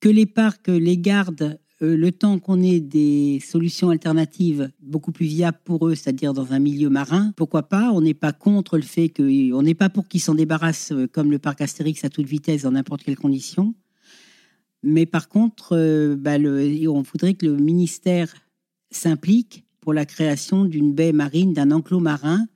Que 0.00 0.08
les 0.08 0.26
parcs 0.26 0.68
les 0.68 0.98
gardent 0.98 1.58
le 1.80 2.10
temps 2.10 2.38
qu'on 2.38 2.62
ait 2.62 2.80
des 2.80 3.40
solutions 3.44 3.90
alternatives 3.90 4.70
beaucoup 4.80 5.12
plus 5.12 5.26
viables 5.26 5.58
pour 5.64 5.88
eux, 5.88 5.94
c'est-à-dire 5.94 6.32
dans 6.32 6.52
un 6.52 6.58
milieu 6.58 6.88
marin, 6.88 7.32
pourquoi 7.36 7.64
pas? 7.64 7.90
On 7.92 8.00
n'est 8.00 8.14
pas 8.14 8.32
contre 8.32 8.76
le 8.76 8.82
fait 8.82 9.08
que, 9.08 9.52
on 9.52 9.62
n'est 9.62 9.74
pas 9.74 9.88
pour 9.88 10.06
qu'ils 10.08 10.20
s'en 10.20 10.34
débarrassent 10.34 10.92
euh, 10.92 11.06
comme 11.06 11.30
le 11.30 11.38
parc 11.38 11.60
Astérix 11.60 12.04
à 12.04 12.10
toute 12.10 12.26
vitesse 12.26 12.62
dans 12.62 12.72
n'importe 12.72 13.02
quelle 13.02 13.16
condition. 13.16 13.74
Mais 14.82 15.06
par 15.06 15.28
contre, 15.28 15.76
euh, 15.76 16.16
bah, 16.16 16.38
on 16.38 17.02
voudrait 17.02 17.34
que 17.34 17.46
le 17.46 17.56
ministère 17.56 18.32
s'implique 18.90 19.64
pour 19.80 19.92
la 19.92 20.06
création 20.06 20.64
d'une 20.64 20.94
baie 20.94 21.12
marine, 21.12 21.52
d'un 21.52 21.70
enclos 21.70 22.00
marin 22.00 22.46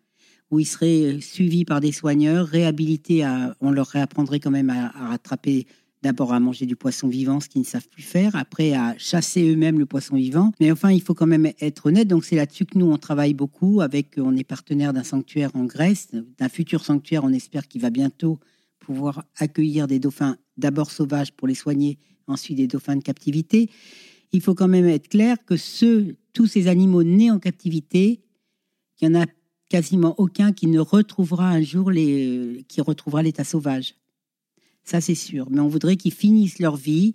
où 0.51 0.59
ils 0.59 0.67
seraient 0.67 1.21
suivis 1.21 1.65
par 1.65 1.81
des 1.81 1.93
soigneurs, 1.93 2.47
réhabilités 2.47 3.27
on 3.61 3.71
leur 3.71 3.87
réapprendrait 3.87 4.41
quand 4.41 4.51
même 4.51 4.71
à 4.71 4.89
rattraper 5.11 5.67
d'abord 6.03 6.33
à 6.33 6.41
manger 6.41 6.67
du 6.67 6.77
poisson 6.77 7.09
vivant, 7.09 7.41
ce 7.41 7.49
qu'ils 7.49 7.63
ne 7.63 7.67
savent 7.67 7.89
plus 7.89 8.03
faire, 8.03 8.37
après 8.37 8.75
à 8.75 8.97
chasser 8.99 9.49
eux-mêmes 9.51 9.79
le 9.79 9.87
poisson 9.87 10.17
vivant. 10.17 10.53
Mais 10.61 10.71
enfin, 10.71 10.93
il 10.93 11.03
faut 11.03 11.15
quand 11.15 11.27
même 11.27 11.51
être 11.61 11.87
honnête. 11.87 12.09
Donc 12.09 12.25
c'est 12.25 12.37
là-dessus 12.37 12.67
que 12.67 12.79
nous, 12.79 12.87
on 12.87 12.99
travaille 12.99 13.35
beaucoup. 13.35 13.81
Avec, 13.81 14.15
on 14.17 14.37
est 14.37 14.45
partenaire 14.45 14.93
d'un 14.93 15.05
sanctuaire 15.05 15.51
en 15.55 15.65
Grèce, 15.65 16.09
d'un 16.13 16.49
futur 16.49 16.85
sanctuaire, 16.85 17.25
on 17.25 17.33
espère 17.33 17.67
qu'il 17.69 17.81
va 17.81 17.91
bientôt 17.91 18.39
pouvoir 18.79 19.25
accueillir 19.39 19.87
des 19.87 19.99
dauphins 19.99 20.37
d'abord 20.57 20.91
sauvages 20.91 21.33
pour 21.33 21.47
les 21.47 21.55
soigner, 21.55 21.99
ensuite 22.27 22.57
des 22.57 22.67
dauphins 22.67 22.97
de 22.97 23.03
captivité. 23.03 23.71
Il 24.33 24.41
faut 24.41 24.55
quand 24.55 24.69
même 24.69 24.87
être 24.87 25.09
clair 25.09 25.37
que 25.45 25.55
tous 26.33 26.47
ces 26.47 26.69
animaux 26.69 27.03
nés 27.03 27.31
en 27.31 27.39
captivité, 27.39 28.21
il 29.01 29.09
y 29.09 29.11
en 29.11 29.21
a 29.21 29.27
quasiment 29.69 30.15
aucun 30.19 30.53
qui 30.53 30.67
ne 30.67 30.81
retrouvera 30.81 31.49
un 31.51 31.63
jour 31.63 31.91
les, 31.91 32.65
qui 32.69 32.81
retrouvera 32.81 33.23
l'état 33.23 33.45
sauvage. 33.45 33.95
Ça, 34.89 35.03
c'est 35.03 35.15
sûr. 35.15 35.49
Mais 35.51 35.61
on 35.61 35.69
voudrait 35.69 35.97
qu'ils 35.97 36.15
finissent 36.15 36.61
leur 36.61 36.77
vie 36.77 37.13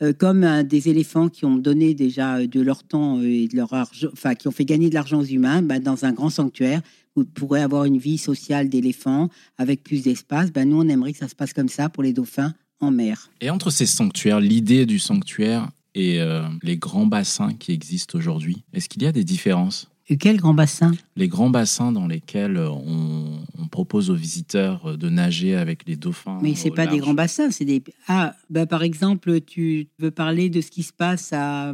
euh, 0.00 0.12
comme 0.12 0.44
euh, 0.44 0.62
des 0.62 0.88
éléphants 0.88 1.28
qui 1.28 1.44
ont 1.44 1.56
donné 1.56 1.92
déjà 1.92 2.36
euh, 2.36 2.46
de 2.46 2.60
leur 2.60 2.84
temps 2.84 3.20
et 3.20 3.48
de 3.48 3.56
leur 3.56 3.72
argent, 3.72 4.06
enfin 4.12 4.36
qui 4.36 4.46
ont 4.46 4.52
fait 4.52 4.64
gagner 4.64 4.90
de 4.90 4.94
l'argent 4.94 5.22
aux 5.22 5.24
humains, 5.24 5.60
bah, 5.60 5.80
dans 5.80 6.04
un 6.04 6.12
grand 6.12 6.30
sanctuaire, 6.30 6.82
vous 7.16 7.24
pourrez 7.24 7.62
avoir 7.62 7.84
une 7.84 7.98
vie 7.98 8.16
sociale 8.16 8.68
d'éléphants 8.68 9.28
avec 9.58 9.82
plus 9.82 10.04
d'espace. 10.04 10.52
Bah, 10.52 10.64
nous, 10.64 10.80
on 10.80 10.88
aimerait 10.88 11.14
que 11.14 11.18
ça 11.18 11.26
se 11.26 11.34
passe 11.34 11.52
comme 11.52 11.68
ça 11.68 11.88
pour 11.88 12.04
les 12.04 12.12
dauphins 12.12 12.54
en 12.78 12.92
mer. 12.92 13.28
Et 13.40 13.50
entre 13.50 13.70
ces 13.70 13.86
sanctuaires, 13.86 14.38
l'idée 14.38 14.86
du 14.86 15.00
sanctuaire 15.00 15.68
et 15.96 16.20
les 16.62 16.76
grands 16.76 17.06
bassins 17.06 17.54
qui 17.54 17.72
existent 17.72 18.18
aujourd'hui, 18.18 18.62
est-ce 18.74 18.86
qu'il 18.86 19.02
y 19.02 19.06
a 19.06 19.12
des 19.12 19.24
différences? 19.24 19.88
Et 20.08 20.16
quel 20.16 20.36
grand 20.36 20.54
bassin 20.54 20.92
Les 21.16 21.28
grands 21.28 21.50
bassins 21.50 21.92
dans 21.92 22.06
lesquels 22.06 22.58
on, 22.58 23.44
propose 23.70 24.08
aux 24.10 24.14
visiteurs 24.14 24.96
de 24.96 25.08
nager 25.10 25.54
avec 25.54 25.86
les 25.86 25.96
dauphins. 25.96 26.38
Mais 26.40 26.54
c'est 26.54 26.70
pas 26.70 26.86
des 26.86 26.98
grands 26.98 27.12
bassins, 27.12 27.50
c'est 27.50 27.66
des. 27.66 27.82
Ah, 28.08 28.34
bah 28.48 28.64
par 28.64 28.82
exemple, 28.82 29.40
tu 29.42 29.88
veux 29.98 30.10
parler 30.10 30.48
de 30.48 30.62
ce 30.62 30.70
qui 30.70 30.82
se 30.82 30.92
passe 30.94 31.32
à 31.32 31.72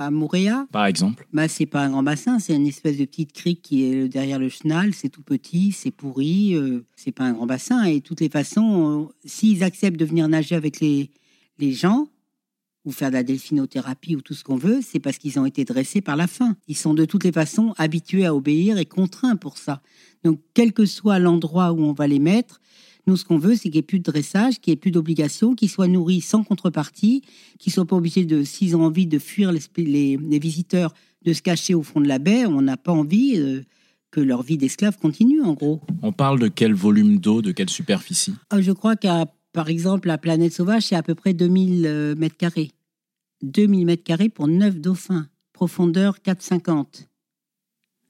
à 0.00 0.10
Mouréa. 0.10 0.66
Par 0.72 0.86
exemple. 0.86 1.26
Bah 1.32 1.48
c'est 1.48 1.66
pas 1.66 1.82
un 1.82 1.90
grand 1.90 2.02
bassin, 2.02 2.38
c'est 2.38 2.54
une 2.54 2.66
espèce 2.66 2.96
de 2.96 3.04
petite 3.04 3.32
crique 3.32 3.62
qui 3.62 3.84
est 3.84 4.08
derrière 4.08 4.38
le 4.38 4.48
chenal. 4.48 4.94
C'est 4.94 5.08
tout 5.08 5.22
petit, 5.22 5.72
c'est 5.72 5.90
pourri, 5.90 6.54
euh, 6.54 6.84
c'est 6.96 7.12
pas 7.12 7.24
un 7.24 7.32
grand 7.32 7.46
bassin. 7.46 7.84
Et 7.84 8.00
de 8.00 8.04
toutes 8.04 8.20
les 8.20 8.28
façons, 8.28 9.02
euh, 9.02 9.12
s'ils 9.24 9.62
acceptent 9.62 9.98
de 9.98 10.04
venir 10.04 10.28
nager 10.28 10.54
avec 10.54 10.80
les 10.80 11.10
les 11.58 11.72
gens, 11.72 12.06
ou 12.88 12.90
faire 12.90 13.10
de 13.10 13.16
la 13.16 13.22
delphinothérapie 13.22 14.16
ou 14.16 14.22
tout 14.22 14.32
ce 14.32 14.42
qu'on 14.42 14.56
veut, 14.56 14.80
c'est 14.82 14.98
parce 14.98 15.18
qu'ils 15.18 15.38
ont 15.38 15.44
été 15.44 15.66
dressés 15.66 16.00
par 16.00 16.16
la 16.16 16.26
faim. 16.26 16.56
Ils 16.68 16.76
sont 16.76 16.94
de 16.94 17.04
toutes 17.04 17.22
les 17.22 17.32
façons 17.32 17.74
habitués 17.76 18.24
à 18.24 18.34
obéir 18.34 18.78
et 18.78 18.86
contraints 18.86 19.36
pour 19.36 19.58
ça. 19.58 19.82
Donc, 20.24 20.40
quel 20.54 20.72
que 20.72 20.86
soit 20.86 21.18
l'endroit 21.18 21.72
où 21.72 21.82
on 21.82 21.92
va 21.92 22.06
les 22.06 22.18
mettre, 22.18 22.62
nous, 23.06 23.18
ce 23.18 23.26
qu'on 23.26 23.38
veut, 23.38 23.56
c'est 23.56 23.64
qu'il 23.64 23.72
n'y 23.72 23.78
ait 23.78 23.82
plus 23.82 23.98
de 23.98 24.10
dressage, 24.10 24.58
qu'il 24.58 24.70
n'y 24.70 24.74
ait 24.74 24.80
plus 24.80 24.90
d'obligation, 24.90 25.54
qu'ils 25.54 25.68
soient 25.68 25.86
nourris 25.86 26.22
sans 26.22 26.44
contrepartie, 26.44 27.22
qu'ils 27.58 27.70
ne 27.70 27.74
soient 27.74 27.86
pas 27.86 27.96
obligés 27.96 28.24
de, 28.24 28.42
s'ils 28.42 28.74
ont 28.74 28.82
envie 28.82 29.06
de 29.06 29.18
fuir 29.18 29.52
les, 29.76 30.38
visiteurs, 30.38 30.94
de 31.26 31.34
se 31.34 31.42
cacher 31.42 31.74
au 31.74 31.82
fond 31.82 32.00
de 32.00 32.08
la 32.08 32.18
baie. 32.18 32.46
On 32.46 32.62
n'a 32.62 32.78
pas 32.78 32.92
envie 32.92 33.34
euh, 33.36 33.60
que 34.10 34.20
leur 34.20 34.42
vie 34.42 34.56
d'esclave 34.56 34.96
continue, 34.96 35.42
en 35.42 35.52
gros. 35.52 35.82
On 36.00 36.12
parle 36.12 36.38
de 36.40 36.48
quel 36.48 36.72
volume 36.72 37.18
d'eau, 37.18 37.42
de 37.42 37.52
quelle 37.52 37.68
superficie? 37.68 38.34
Ah, 38.48 38.62
Je 38.62 38.72
crois 38.72 38.96
qu'à 38.96 39.26
par 39.52 39.68
exemple, 39.68 40.08
la 40.08 40.18
planète 40.18 40.52
sauvage, 40.52 40.84
c'est 40.84 40.94
à 40.94 41.02
peu 41.02 41.14
près 41.14 41.34
2000 41.34 41.86
euh, 41.86 42.14
mètres 42.14 42.36
carrés. 42.36 42.70
2000 43.42 43.86
mètres 43.86 44.04
carrés 44.04 44.28
pour 44.28 44.48
9 44.48 44.80
dauphins. 44.80 45.28
Profondeur 45.52 46.18
4,50. 46.24 47.08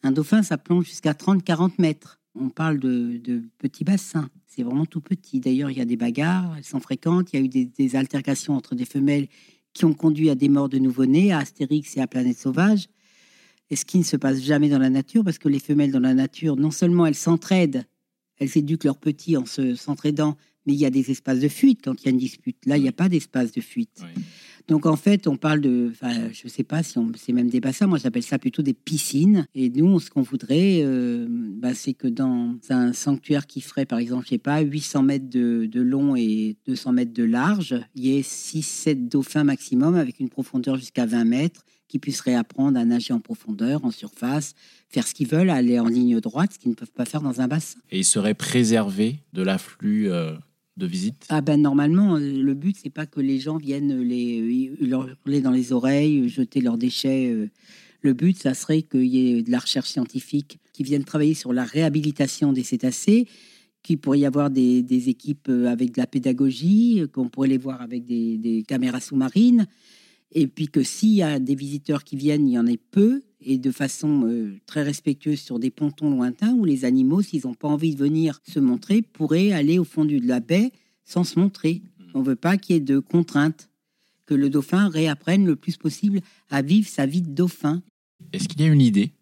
Un 0.02 0.12
dauphin, 0.12 0.42
ça 0.42 0.58
plonge 0.58 0.87
jusqu'à 0.87 1.12
30-40 1.12 1.73
mètres. 1.78 2.20
On 2.35 2.50
parle 2.50 2.78
de, 2.78 3.42
petits 3.58 3.85
bassins. 3.85 4.28
C'est 4.47 4.62
vraiment 4.62 4.87
tout 4.87 5.00
petit. 5.00 5.40
D'ailleurs, 5.40 5.70
il 5.70 5.78
y 5.78 5.80
a 5.80 5.85
des 5.85 5.97
bagarres, 5.97 6.54
elles 6.56 6.64
sont 6.64 6.80
fréquentes. 6.80 7.32
Il 7.32 7.37
y 7.37 7.42
a 7.42 7.44
eu 7.44 7.49
des, 7.49 7.97
altercations 7.97 8.54
entre 8.54 8.75
des 8.75 8.85
femelles 8.85 9.28
qui 9.73 9.85
ont 9.85 9.94
conduit 9.94 10.30
à 10.30 10.35
des 10.35 10.49
morts 10.49 10.68
de 10.68 10.78
nouveau-nés, 10.78 11.32
à 11.32 11.38
Astérix 11.38 11.97
et 11.97 12.00
à 12.00 12.06
Planète 12.06 12.38
Sauvage. 12.38 12.88
Et 13.70 13.76
ce 13.76 13.85
qui 13.85 13.99
ne 13.99 14.04
se 14.04 14.16
passe 14.16 14.40
jamais 14.40 14.68
dans 14.68 14.78
la 14.78 14.90
nature, 14.90 15.25
parce 15.25 15.38
que 15.38 15.49
les 15.49 15.58
femelles 15.58 15.92
dans 15.92 16.00
la 16.00 16.14
nature, 16.14 16.56
non 16.56 16.70
seulement 16.70 17.06
elles 17.06 17.14
s'entraident, 17.14 17.85
elles 18.38 18.56
éduquent 18.56 18.85
leurs 18.85 18.99
petits 18.99 19.37
en 19.37 19.44
s'entraidant, 19.47 20.37
mais 20.64 20.75
il 20.75 20.78
y 20.78 20.87
a 20.87 20.90
des 20.90 21.11
espaces 21.11 21.40
de 21.40 21.49
fuite 21.49 21.80
quand 21.82 22.00
il 22.00 22.04
y 22.06 22.08
a 22.08 22.11
une 22.12 22.18
dispute. 22.18 22.58
Là, 22.66 22.76
il 22.76 22.82
n'y 22.82 22.88
a 22.88 22.92
pas 22.92 23.08
d'espace 23.08 23.52
de 23.52 23.61
fuite. 23.61 24.02
Donc 24.68 24.84
en 24.84 24.96
fait, 24.96 25.26
on 25.26 25.37
parle 25.37 25.62
de, 25.62 25.92
je 26.02 26.44
ne 26.44 26.48
sais 26.48 26.62
pas 26.62 26.82
si 26.82 26.98
c'est 27.16 27.32
même 27.32 27.48
des 27.48 27.60
bassins, 27.60 27.87
moi 27.87 27.96
j'appelle 27.96 28.22
ça 28.22 28.38
plutôt 28.38 28.60
des 28.60 28.75
piscines. 28.75 29.46
Et 29.54 29.70
nous, 29.70 29.98
ce 29.98 30.10
qu'on 30.10 30.20
voudrait, 30.20 30.82
euh, 30.82 31.26
bah, 31.28 31.72
c'est 31.72 31.94
que 31.94 32.06
dans 32.06 32.54
un 32.68 32.92
sanctuaire 32.92 33.46
qui 33.46 33.62
ferait 33.62 33.87
par 33.87 33.98
exemple, 33.98 34.25
je 34.25 34.30
sais 34.30 34.38
pas, 34.38 34.60
800 34.60 35.02
mètres 35.02 35.28
de, 35.30 35.80
long 35.80 36.16
et 36.16 36.56
200 36.66 36.92
mètres 36.92 37.14
de 37.14 37.25
large, 37.25 37.80
il 37.94 38.04
y 38.04 38.18
ait 38.18 38.20
6-7 38.20 39.08
dauphins 39.08 39.44
maximum 39.44 39.94
avec 39.94 40.20
une 40.20 40.28
profondeur 40.28 40.76
jusqu'à 40.76 41.06
20 41.06 41.25
mètres 41.25 41.64
qui 41.88 41.98
puissent 41.98 42.20
réapprendre 42.20 42.78
à 42.78 42.84
nager 42.84 43.14
en 43.14 43.20
profondeur, 43.20 43.82
en 43.87 43.90
surface, 43.90 44.54
faire 44.90 45.06
ce 45.06 45.14
qu'ils 45.14 45.28
veulent, 45.28 45.48
aller 45.48 45.80
en 45.80 45.87
ligne 45.87 46.20
droite, 46.20 46.52
ce 46.52 46.58
qu'ils 46.58 46.70
ne 46.70 46.75
peuvent 46.75 46.92
pas 46.92 47.06
faire 47.06 47.22
dans 47.22 47.40
un 47.40 47.48
bassin. 47.48 47.78
Et 47.90 48.00
ils 48.00 48.04
seraient 48.04 48.34
préservés 48.34 49.20
de 49.32 49.40
l'afflux 49.40 50.10
euh, 50.10 50.34
de 50.78 50.87
visite? 50.87 51.26
Ah 51.28 51.40
ben 51.40 51.61
normalement, 51.61 52.16
euh, 52.16 52.20
le 52.20 52.54
but 52.54 52.76
c'est 52.80 52.90
pas 52.90 53.06
que 53.06 53.20
les 53.20 53.38
gens 53.38 53.58
viennent 53.58 54.00
les 54.00 54.73
hurler 54.80 55.40
dans 55.40 55.50
les 55.50 55.73
oreilles, 55.73 56.28
jeter 56.28 56.61
leurs 56.61 56.78
déchets. 56.78 57.30
Euh. 57.30 57.50
Le 58.00 58.12
but, 58.12 58.37
ça 58.38 58.54
serait 58.54 58.82
qu'il 58.82 59.06
y 59.06 59.32
ait 59.32 59.42
de 59.42 59.50
la 59.50 59.58
recherche 59.58 59.90
scientifique 59.90 60.58
qui 60.73 60.85
vienne 60.85 61.04
travailler 61.04 61.35
sur 61.35 61.52
la 61.52 61.64
réhabilitation 61.64 62.52
des 62.52 62.62
cétacés, 62.62 63.26
qu'il 63.82 63.99
pourrait 63.99 64.20
y 64.20 64.26
avoir 64.26 64.50
des, 64.50 65.08
équipes 65.08 65.49
euh, 65.49 65.66
avec 65.66 65.94
de 65.94 66.00
la 66.00 66.06
pédagogie, 66.06 67.02
qu'on 67.12 67.28
pourrait 67.28 67.49
les 67.49 67.58
voir 67.58 67.82
avec 67.82 68.04
des, 68.04 68.64
caméras 68.68 69.00
sous-marines, 69.00 69.66
et 70.30 70.47
puis 70.47 70.68
que 70.68 70.82
s'il 70.82 71.14
y 71.14 71.23
a 71.23 71.40
des 71.40 71.56
visiteurs 71.56 72.04
qui 72.04 72.16
viennent, 72.16 72.47
il 72.47 72.52
y 72.52 72.58
en 72.58 72.66
ait 72.66 72.76
peu, 72.76 73.23
et 73.40 73.59
de 73.59 73.71
façon 73.71 74.50
très 74.66 74.83
respectueuse 74.83 75.40
sur 75.40 75.59
des 75.59 75.71
pontons 75.71 76.11
lointains 76.11 76.54
où 76.54 76.64
les 76.64 76.85
animaux, 76.85 77.23
s'ils 77.23 77.47
n'ont 77.47 77.54
pas 77.54 77.68
envie 77.68 77.95
de 77.95 77.99
venir 77.99 78.40
se 78.47 78.59
montrer, 78.59 79.02
pourraient 79.02 79.52
aller 79.52 79.78
au 79.78 79.85
fond 79.85 80.04
de 80.04 80.18
la 80.18 80.40
baie 80.40 80.73
sans 81.04 81.25
se 81.25 81.38
montrer. 81.38 81.83
On 82.14 82.21
ne 82.21 82.25
veut 82.25 82.37
pas 82.37 82.57
qu'il 82.57 82.75
y 82.75 82.78
ait 82.78 82.83
de 82.83 82.99
contraintes, 82.99 83.68
que 84.26 84.35
le 84.35 84.50
dauphin 84.50 84.88
réapprenne 84.88 85.47
le 85.47 85.57
plus 85.57 85.76
possible 85.76 86.21
à 86.50 86.62
vivre 86.62 86.88
sa 86.88 87.07
vie 87.07 87.23
de 87.23 87.30
dauphin. 87.30 87.83
Est-ce 88.33 88.49
qu'il 88.49 88.61
y 88.61 88.64
a 88.64 88.68
une 88.68 88.83
idée 88.83 89.12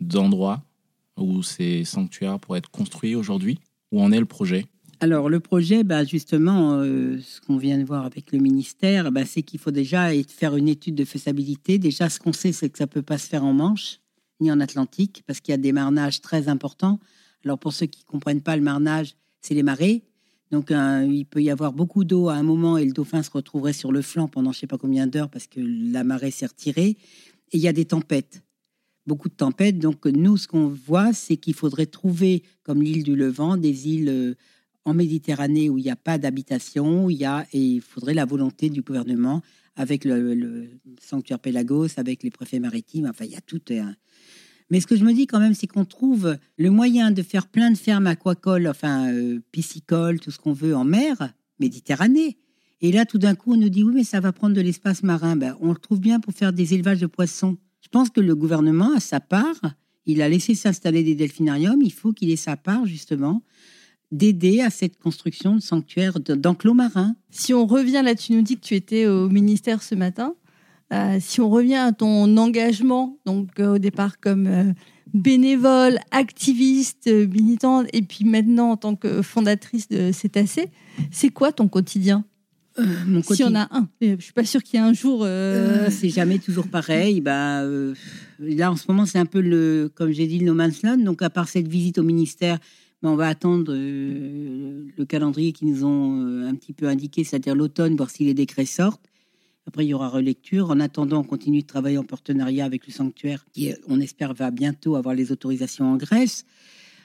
d'endroit 0.00 0.64
où 1.16 1.42
ces 1.42 1.84
sanctuaires 1.84 2.40
pourraient 2.40 2.58
être 2.58 2.70
construits 2.70 3.14
aujourd'hui? 3.14 3.58
Où 3.92 4.00
en 4.02 4.12
est 4.12 4.20
le 4.20 4.26
projet? 4.26 4.66
Alors 5.00 5.28
le 5.28 5.40
projet, 5.40 5.84
bah, 5.84 6.04
justement, 6.04 6.80
euh, 6.80 7.18
ce 7.20 7.40
qu'on 7.40 7.56
vient 7.56 7.78
de 7.78 7.84
voir 7.84 8.04
avec 8.04 8.32
le 8.32 8.38
ministère, 8.38 9.12
bah, 9.12 9.24
c'est 9.24 9.42
qu'il 9.42 9.60
faut 9.60 9.70
déjà 9.70 10.10
faire 10.24 10.56
une 10.56 10.68
étude 10.68 10.94
de 10.94 11.04
faisabilité. 11.04 11.78
Déjà, 11.78 12.08
ce 12.08 12.18
qu'on 12.18 12.32
sait, 12.32 12.52
c'est 12.52 12.68
que 12.68 12.78
ça 12.78 12.86
peut 12.86 13.02
pas 13.02 13.18
se 13.18 13.28
faire 13.28 13.44
en 13.44 13.52
Manche 13.52 14.00
ni 14.40 14.52
en 14.52 14.60
Atlantique, 14.60 15.24
parce 15.26 15.40
qu'il 15.40 15.50
y 15.50 15.54
a 15.54 15.58
des 15.58 15.72
marnages 15.72 16.20
très 16.20 16.48
importants. 16.48 17.00
Alors 17.44 17.58
pour 17.58 17.72
ceux 17.72 17.86
qui 17.86 18.04
comprennent 18.04 18.40
pas 18.40 18.56
le 18.56 18.62
marnage, 18.62 19.16
c'est 19.40 19.54
les 19.54 19.64
marées. 19.64 20.04
Donc 20.52 20.70
il 20.70 21.26
peut 21.28 21.42
y 21.42 21.50
avoir 21.50 21.72
beaucoup 21.72 22.04
d'eau 22.04 22.28
à 22.28 22.34
un 22.34 22.44
moment 22.44 22.78
et 22.78 22.84
le 22.84 22.92
dauphin 22.92 23.24
se 23.24 23.30
retrouverait 23.30 23.72
sur 23.72 23.90
le 23.90 24.00
flanc 24.00 24.28
pendant 24.28 24.52
je 24.52 24.60
sais 24.60 24.68
pas 24.68 24.78
combien 24.78 25.08
d'heures 25.08 25.28
parce 25.28 25.48
que 25.48 25.60
la 25.60 26.04
marée 26.04 26.30
s'est 26.30 26.46
retirée. 26.46 26.96
Et 27.50 27.56
il 27.56 27.60
y 27.60 27.66
a 27.66 27.72
des 27.72 27.84
tempêtes 27.84 28.42
beaucoup 29.08 29.28
de 29.28 29.34
tempêtes. 29.34 29.80
Donc 29.80 30.06
nous, 30.06 30.36
ce 30.36 30.46
qu'on 30.46 30.68
voit, 30.68 31.12
c'est 31.12 31.36
qu'il 31.36 31.54
faudrait 31.54 31.86
trouver, 31.86 32.44
comme 32.62 32.80
l'île 32.80 33.02
du 33.02 33.16
Levant, 33.16 33.56
des 33.56 33.88
îles 33.88 34.08
euh, 34.08 34.34
en 34.88 34.94
Méditerranée 34.94 35.68
où 35.68 35.76
il 35.76 35.84
n'y 35.84 35.90
a 35.90 35.96
pas 35.96 36.16
d'habitation, 36.16 37.10
il 37.10 37.18
y 37.18 37.26
a 37.26 37.46
et 37.52 37.60
il 37.60 37.80
faudrait 37.82 38.14
la 38.14 38.24
volonté 38.24 38.70
du 38.70 38.80
gouvernement 38.80 39.42
avec 39.76 40.04
le, 40.06 40.66
sanctuaire 41.00 41.38
Pélagos, 41.38 41.98
avec 41.98 42.22
les 42.22 42.30
préfets 42.30 42.58
maritimes. 42.58 43.06
Enfin, 43.06 43.26
il 43.26 43.32
y 43.32 43.36
a 43.36 43.40
tout. 43.42 43.60
Mais 44.70 44.80
ce 44.80 44.86
que 44.86 44.96
je 44.96 45.04
me 45.04 45.12
dis 45.12 45.26
quand 45.26 45.40
même, 45.40 45.52
c'est 45.52 45.66
qu'on 45.66 45.84
trouve 45.84 46.38
le 46.56 46.70
moyen 46.70 47.10
de 47.10 47.22
faire 47.22 47.48
plein 47.48 47.70
de 47.70 47.76
fermes 47.76 48.06
aquacoles, 48.06 48.66
enfin 48.66 49.12
euh, 49.12 49.40
piscicoles, 49.52 50.20
tout 50.20 50.30
ce 50.30 50.38
qu'on 50.38 50.54
veut 50.54 50.74
en 50.74 50.84
mer, 50.84 51.34
Méditerranée. 51.60 52.38
Et 52.80 52.90
là, 52.90 53.04
tout 53.04 53.18
d'un 53.18 53.34
coup, 53.34 53.52
on 53.52 53.56
nous 53.56 53.68
dit 53.68 53.84
oui, 53.84 53.92
mais 53.94 54.04
ça 54.04 54.20
va 54.20 54.32
prendre 54.32 54.54
de 54.54 54.60
l'espace 54.60 55.02
marin. 55.02 55.36
Ben, 55.36 55.54
on 55.60 55.72
le 55.72 55.78
trouve 55.78 56.00
bien 56.00 56.18
pour 56.18 56.32
faire 56.32 56.54
des 56.54 56.72
élevages 56.72 57.00
de 57.00 57.06
poissons. 57.06 57.58
Je 57.82 57.88
pense 57.88 58.08
que 58.08 58.20
le 58.20 58.34
gouvernement 58.34 58.94
a 58.94 59.00
sa 59.00 59.20
part. 59.20 59.60
Il 60.06 60.22
a 60.22 60.28
laissé 60.30 60.54
s'installer 60.54 61.02
des 61.02 61.14
delphinariums. 61.14 61.82
Il 61.82 61.92
faut 61.92 62.12
qu'il 62.12 62.30
ait 62.30 62.36
sa 62.36 62.56
part, 62.56 62.86
justement, 62.86 63.42
d'aider 64.10 64.60
à 64.60 64.70
cette 64.70 64.98
construction 64.98 65.56
de 65.56 65.60
sanctuaires 65.60 66.18
d'enclos 66.20 66.74
marins. 66.74 67.14
Si 67.30 67.52
on 67.52 67.66
revient 67.66 68.02
là, 68.04 68.14
tu 68.14 68.32
nous 68.32 68.42
dis 68.42 68.56
que 68.56 68.64
tu 68.64 68.74
étais 68.74 69.06
au 69.06 69.28
ministère 69.28 69.82
ce 69.82 69.94
matin. 69.94 70.34
Euh, 70.92 71.18
si 71.20 71.40
on 71.40 71.50
revient 71.50 71.74
à 71.74 71.92
ton 71.92 72.36
engagement, 72.38 73.18
donc 73.26 73.60
euh, 73.60 73.74
au 73.74 73.78
départ 73.78 74.18
comme 74.20 74.46
euh, 74.46 74.72
bénévole, 75.12 75.98
activiste, 76.10 77.08
militante, 77.08 77.86
et 77.92 78.00
puis 78.00 78.24
maintenant 78.24 78.70
en 78.70 78.76
tant 78.78 78.96
que 78.96 79.20
fondatrice 79.20 79.88
de 79.88 80.12
Cétacé, 80.12 80.70
c'est 81.10 81.28
quoi 81.28 81.52
ton 81.52 81.68
quotidien? 81.68 82.24
Mon 83.06 83.22
Si 83.22 83.42
on 83.42 83.54
a 83.56 83.68
un, 83.72 83.88
je 84.00 84.20
suis 84.20 84.32
pas 84.32 84.44
sûre 84.44 84.62
qu'il 84.62 84.78
y 84.78 84.82
ait 84.82 84.86
un 84.86 84.92
jour. 84.92 85.26
c'est 85.90 86.10
jamais 86.10 86.38
toujours 86.38 86.68
pareil. 86.68 87.20
Bah, 87.20 87.64
là, 88.38 88.70
en 88.70 88.76
ce 88.76 88.84
moment, 88.86 89.04
c'est 89.04 89.18
un 89.18 89.26
peu 89.26 89.40
le, 89.40 89.90
comme 89.96 90.12
j'ai 90.12 90.28
dit, 90.28 90.38
le 90.38 90.46
no 90.46 90.54
man's 90.54 90.82
land. 90.84 90.98
Donc, 90.98 91.20
à 91.20 91.28
part 91.28 91.48
cette 91.48 91.66
visite 91.66 91.98
au 91.98 92.04
ministère, 92.04 92.60
on 93.02 93.16
va 93.16 93.28
attendre 93.28 93.72
euh, 93.74 94.86
le 94.96 95.04
calendrier 95.04 95.52
qu'ils 95.52 95.68
nous 95.68 95.84
ont 95.84 96.26
euh, 96.26 96.48
un 96.48 96.54
petit 96.54 96.72
peu 96.72 96.88
indiqué, 96.88 97.24
c'est-à-dire 97.24 97.54
l'automne, 97.54 97.96
voir 97.96 98.10
si 98.10 98.24
les 98.24 98.34
décrets 98.34 98.66
sortent. 98.66 99.08
Après, 99.66 99.84
il 99.84 99.88
y 99.88 99.94
aura 99.94 100.08
relecture. 100.08 100.70
En 100.70 100.80
attendant, 100.80 101.20
on 101.20 101.24
continue 101.24 101.62
de 101.62 101.66
travailler 101.66 101.98
en 101.98 102.04
partenariat 102.04 102.64
avec 102.64 102.86
le 102.86 102.92
sanctuaire, 102.92 103.44
qui, 103.52 103.72
on 103.86 104.00
espère, 104.00 104.34
va 104.34 104.50
bientôt 104.50 104.96
avoir 104.96 105.14
les 105.14 105.30
autorisations 105.30 105.92
en 105.92 105.96
Grèce. 105.96 106.44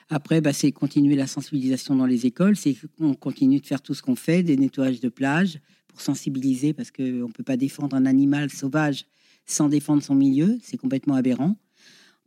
Après, 0.09 0.41
bah, 0.41 0.53
c'est 0.53 0.71
continuer 0.71 1.15
la 1.15 1.27
sensibilisation 1.27 1.95
dans 1.95 2.05
les 2.05 2.25
écoles. 2.25 2.55
C'est 2.55 2.75
on 2.99 3.13
continue 3.13 3.59
de 3.59 3.65
faire 3.65 3.81
tout 3.81 3.93
ce 3.93 4.01
qu'on 4.01 4.15
fait, 4.15 4.43
des 4.43 4.57
nettoyages 4.57 4.99
de 4.99 5.09
plages 5.09 5.59
pour 5.87 6.01
sensibiliser, 6.01 6.73
parce 6.73 6.89
qu'on 6.89 7.03
ne 7.03 7.31
peut 7.31 7.43
pas 7.43 7.57
défendre 7.57 7.95
un 7.95 8.05
animal 8.05 8.49
sauvage 8.49 9.05
sans 9.45 9.67
défendre 9.69 10.01
son 10.01 10.15
milieu. 10.15 10.57
C'est 10.63 10.77
complètement 10.77 11.15
aberrant 11.15 11.57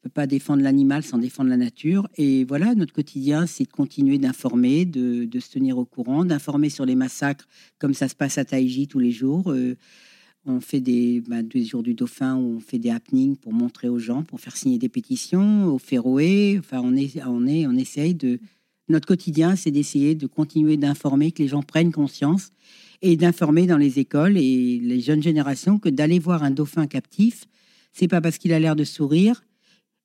pas 0.08 0.26
défendre 0.26 0.62
l'animal 0.62 1.02
sans 1.02 1.18
défendre 1.18 1.50
la 1.50 1.56
nature. 1.56 2.08
Et 2.16 2.44
voilà, 2.44 2.74
notre 2.74 2.92
quotidien, 2.92 3.46
c'est 3.46 3.64
de 3.64 3.72
continuer 3.72 4.18
d'informer, 4.18 4.84
de, 4.84 5.28
se 5.38 5.50
tenir 5.50 5.78
au 5.78 5.84
courant, 5.84 6.24
d'informer 6.24 6.70
sur 6.70 6.84
les 6.84 6.94
massacres 6.94 7.46
comme 7.78 7.94
ça 7.94 8.08
se 8.08 8.14
passe 8.14 8.38
à 8.38 8.44
Taïji 8.44 8.88
tous 8.88 8.98
les 8.98 9.12
jours. 9.12 9.52
Euh, 9.52 9.76
On 10.46 10.60
fait 10.60 10.80
des, 10.80 11.22
ben, 11.22 11.42
des 11.42 11.64
jours 11.64 11.82
du 11.82 11.94
dauphin 11.94 12.36
où 12.36 12.56
on 12.56 12.60
fait 12.60 12.78
des 12.78 12.90
happenings 12.90 13.36
pour 13.36 13.52
montrer 13.52 13.88
aux 13.88 13.98
gens, 13.98 14.22
pour 14.22 14.40
faire 14.40 14.56
signer 14.56 14.78
des 14.78 14.88
pétitions, 14.88 15.66
au 15.66 15.78
Féroé. 15.78 16.56
Enfin, 16.58 16.80
on, 16.84 16.94
est, 16.96 17.20
on, 17.26 17.46
est, 17.46 17.66
on 17.66 17.76
essaye 17.76 18.14
de. 18.14 18.38
Notre 18.88 19.08
quotidien, 19.08 19.56
c'est 19.56 19.72
d'essayer 19.72 20.14
de 20.14 20.28
continuer 20.28 20.76
d'informer, 20.76 21.32
que 21.32 21.42
les 21.42 21.48
gens 21.48 21.64
prennent 21.64 21.90
conscience 21.90 22.52
et 23.02 23.16
d'informer 23.16 23.66
dans 23.66 23.78
les 23.78 23.98
écoles 23.98 24.36
et 24.36 24.78
les 24.78 25.00
jeunes 25.00 25.22
générations 25.22 25.78
que 25.78 25.88
d'aller 25.88 26.18
voir 26.18 26.42
un 26.42 26.52
dauphin 26.52 26.86
captif, 26.86 27.46
c'est 27.92 28.08
pas 28.08 28.20
parce 28.20 28.38
qu'il 28.38 28.52
a 28.52 28.58
l'air 28.58 28.76
de 28.76 28.84
sourire. 28.84 29.42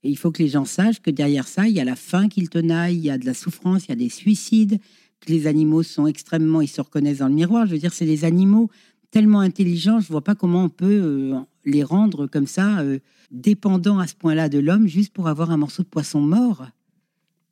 Et 0.03 0.09
il 0.09 0.17
faut 0.17 0.31
que 0.31 0.41
les 0.41 0.49
gens 0.49 0.65
sachent 0.65 1.01
que 1.01 1.11
derrière 1.11 1.47
ça, 1.47 1.67
il 1.67 1.73
y 1.73 1.79
a 1.79 1.85
la 1.85 1.95
faim 1.95 2.27
qu'il 2.27 2.49
tenaille, 2.49 2.95
il 2.97 3.03
y 3.03 3.09
a 3.11 3.17
de 3.17 3.25
la 3.25 3.33
souffrance, 3.33 3.85
il 3.85 3.89
y 3.89 3.91
a 3.91 3.95
des 3.95 4.09
suicides, 4.09 4.79
que 5.19 5.31
les 5.31 5.45
animaux 5.45 5.83
sont 5.83 6.07
extrêmement, 6.07 6.61
ils 6.61 6.67
se 6.67 6.81
reconnaissent 6.81 7.19
dans 7.19 7.27
le 7.27 7.35
miroir. 7.35 7.67
Je 7.67 7.73
veux 7.73 7.77
dire, 7.77 7.93
c'est 7.93 8.05
des 8.05 8.25
animaux 8.25 8.69
tellement 9.11 9.41
intelligents, 9.41 9.99
je 9.99 10.07
vois 10.07 10.23
pas 10.23 10.35
comment 10.35 10.63
on 10.63 10.69
peut 10.69 11.01
euh, 11.03 11.39
les 11.65 11.83
rendre 11.83 12.27
comme 12.27 12.47
ça, 12.47 12.79
euh, 12.79 12.99
dépendants 13.29 13.99
à 13.99 14.07
ce 14.07 14.15
point-là 14.15 14.49
de 14.49 14.57
l'homme, 14.57 14.87
juste 14.87 15.13
pour 15.13 15.27
avoir 15.27 15.51
un 15.51 15.57
morceau 15.57 15.83
de 15.83 15.87
poisson 15.87 16.21
mort. 16.21 16.65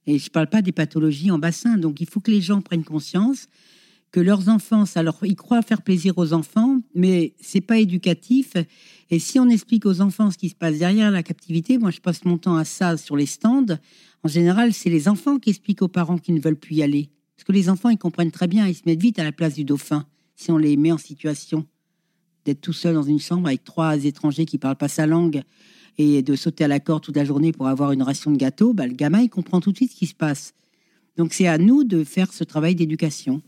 Et 0.08 0.18
je 0.18 0.30
parle 0.32 0.48
pas 0.48 0.62
des 0.62 0.72
pathologies 0.72 1.30
en 1.30 1.38
bassin. 1.38 1.78
Donc 1.78 2.02
il 2.02 2.10
faut 2.10 2.20
que 2.20 2.32
les 2.32 2.42
gens 2.42 2.62
prennent 2.62 2.84
conscience 2.84 3.48
que 4.12 4.20
leurs 4.20 4.50
enfants, 4.50 4.86
leur, 4.96 5.18
ils 5.24 5.36
croient 5.36 5.62
faire 5.62 5.82
plaisir 5.82 6.18
aux 6.18 6.34
enfants, 6.34 6.80
mais 6.96 7.34
c'est 7.40 7.62
pas 7.62 7.78
éducatif. 7.78 8.54
Et 9.10 9.20
si 9.20 9.40
on 9.40 9.50
explique 9.50 9.86
aux 9.86 10.02
enfants 10.02 10.32
ce 10.32 10.38
qui 10.38 10.50
se 10.50 10.56
passe 10.56 10.80
derrière 10.80 11.12
la 11.12 11.24
captivité, 11.24 11.78
moi 11.78 11.92
je 11.92 12.00
passe 12.00 12.26
mon 12.26 12.38
temps 12.38 12.56
à 12.56 12.66
ça 12.66 12.98
sur 12.98 13.16
les 13.16 13.26
stands. 13.26 13.78
En 14.24 14.28
général, 14.28 14.74
c'est 14.74 14.90
les 14.90 15.08
enfants 15.08 15.38
qui 15.38 15.52
expliquent 15.52 15.82
aux 15.82 15.88
parents 15.88 16.18
qui 16.18 16.32
ne 16.32 16.40
veulent 16.40 16.56
plus 16.56 16.76
y 16.76 16.84
aller, 16.84 17.10
parce 17.36 17.46
que 17.46 17.52
les 17.52 17.70
enfants 17.70 17.90
ils 17.90 17.98
comprennent 17.98 18.32
très 18.32 18.48
bien, 18.48 18.68
ils 18.68 18.76
se 18.76 18.84
mettent 18.86 19.02
vite 19.02 19.20
à 19.20 19.24
la 19.24 19.32
place 19.32 19.54
du 19.54 19.64
dauphin 19.64 20.06
si 20.36 20.52
on 20.52 20.58
les 20.58 20.78
met 20.78 20.92
en 20.92 20.98
situation 20.98 21.66
d'être 22.46 22.62
tout 22.62 22.74
seul 22.74 22.96
dans 22.96 23.04
une 23.04 23.20
chambre 23.20 23.48
avec 23.48 23.64
trois 23.64 24.06
étrangers 24.06 24.46
qui 24.46 24.58
parlent 24.58 24.78
pas 24.78 24.88
sa 24.88 25.06
langue 25.06 25.42
et 25.98 26.22
de 26.22 26.36
sauter 26.36 26.64
à 26.64 26.68
la 26.70 26.80
corde 26.80 27.04
toute 27.04 27.18
la 27.18 27.26
journée 27.26 27.52
pour 27.52 27.68
avoir 27.68 27.92
une 27.92 28.02
ration 28.02 28.32
de 28.32 28.38
gâteau, 28.38 28.74
bah, 28.74 28.88
le 28.88 28.94
gamin 28.94 29.20
il 29.20 29.30
comprend 29.30 29.60
tout 29.60 29.72
de 29.72 29.76
suite 29.76 29.92
ce 29.92 29.98
qui 29.98 30.08
se 30.08 30.16
passe. 30.16 30.54
Donc 31.18 31.34
c'est 31.34 31.48
à 31.48 31.58
nous 31.58 31.84
de 31.84 32.06
faire 32.06 32.32
ce 32.32 32.46
travail 32.46 32.76
d'éducation. 32.76 33.42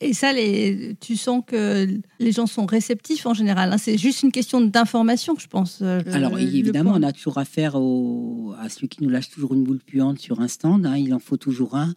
Et 0.00 0.12
ça, 0.12 0.32
les, 0.32 0.96
tu 1.00 1.16
sens 1.16 1.42
que 1.46 1.86
les 2.18 2.32
gens 2.32 2.46
sont 2.46 2.66
réceptifs 2.66 3.26
en 3.26 3.34
général. 3.34 3.72
Hein. 3.72 3.78
C'est 3.78 3.98
juste 3.98 4.22
une 4.22 4.32
question 4.32 4.60
d'information, 4.60 5.34
je 5.38 5.46
pense. 5.46 5.80
Euh, 5.82 6.00
Alors, 6.12 6.38
évidemment, 6.38 6.92
on 6.94 7.02
a 7.02 7.12
toujours 7.12 7.38
affaire 7.38 7.74
au, 7.74 8.54
à 8.58 8.68
celui 8.68 8.88
qui 8.88 9.02
nous 9.02 9.10
lâche 9.10 9.30
toujours 9.30 9.54
une 9.54 9.64
boule 9.64 9.80
puante 9.80 10.18
sur 10.18 10.40
un 10.40 10.48
stand. 10.48 10.86
Hein. 10.86 10.96
Il 10.96 11.12
en 11.14 11.18
faut 11.18 11.36
toujours 11.36 11.76
un. 11.76 11.94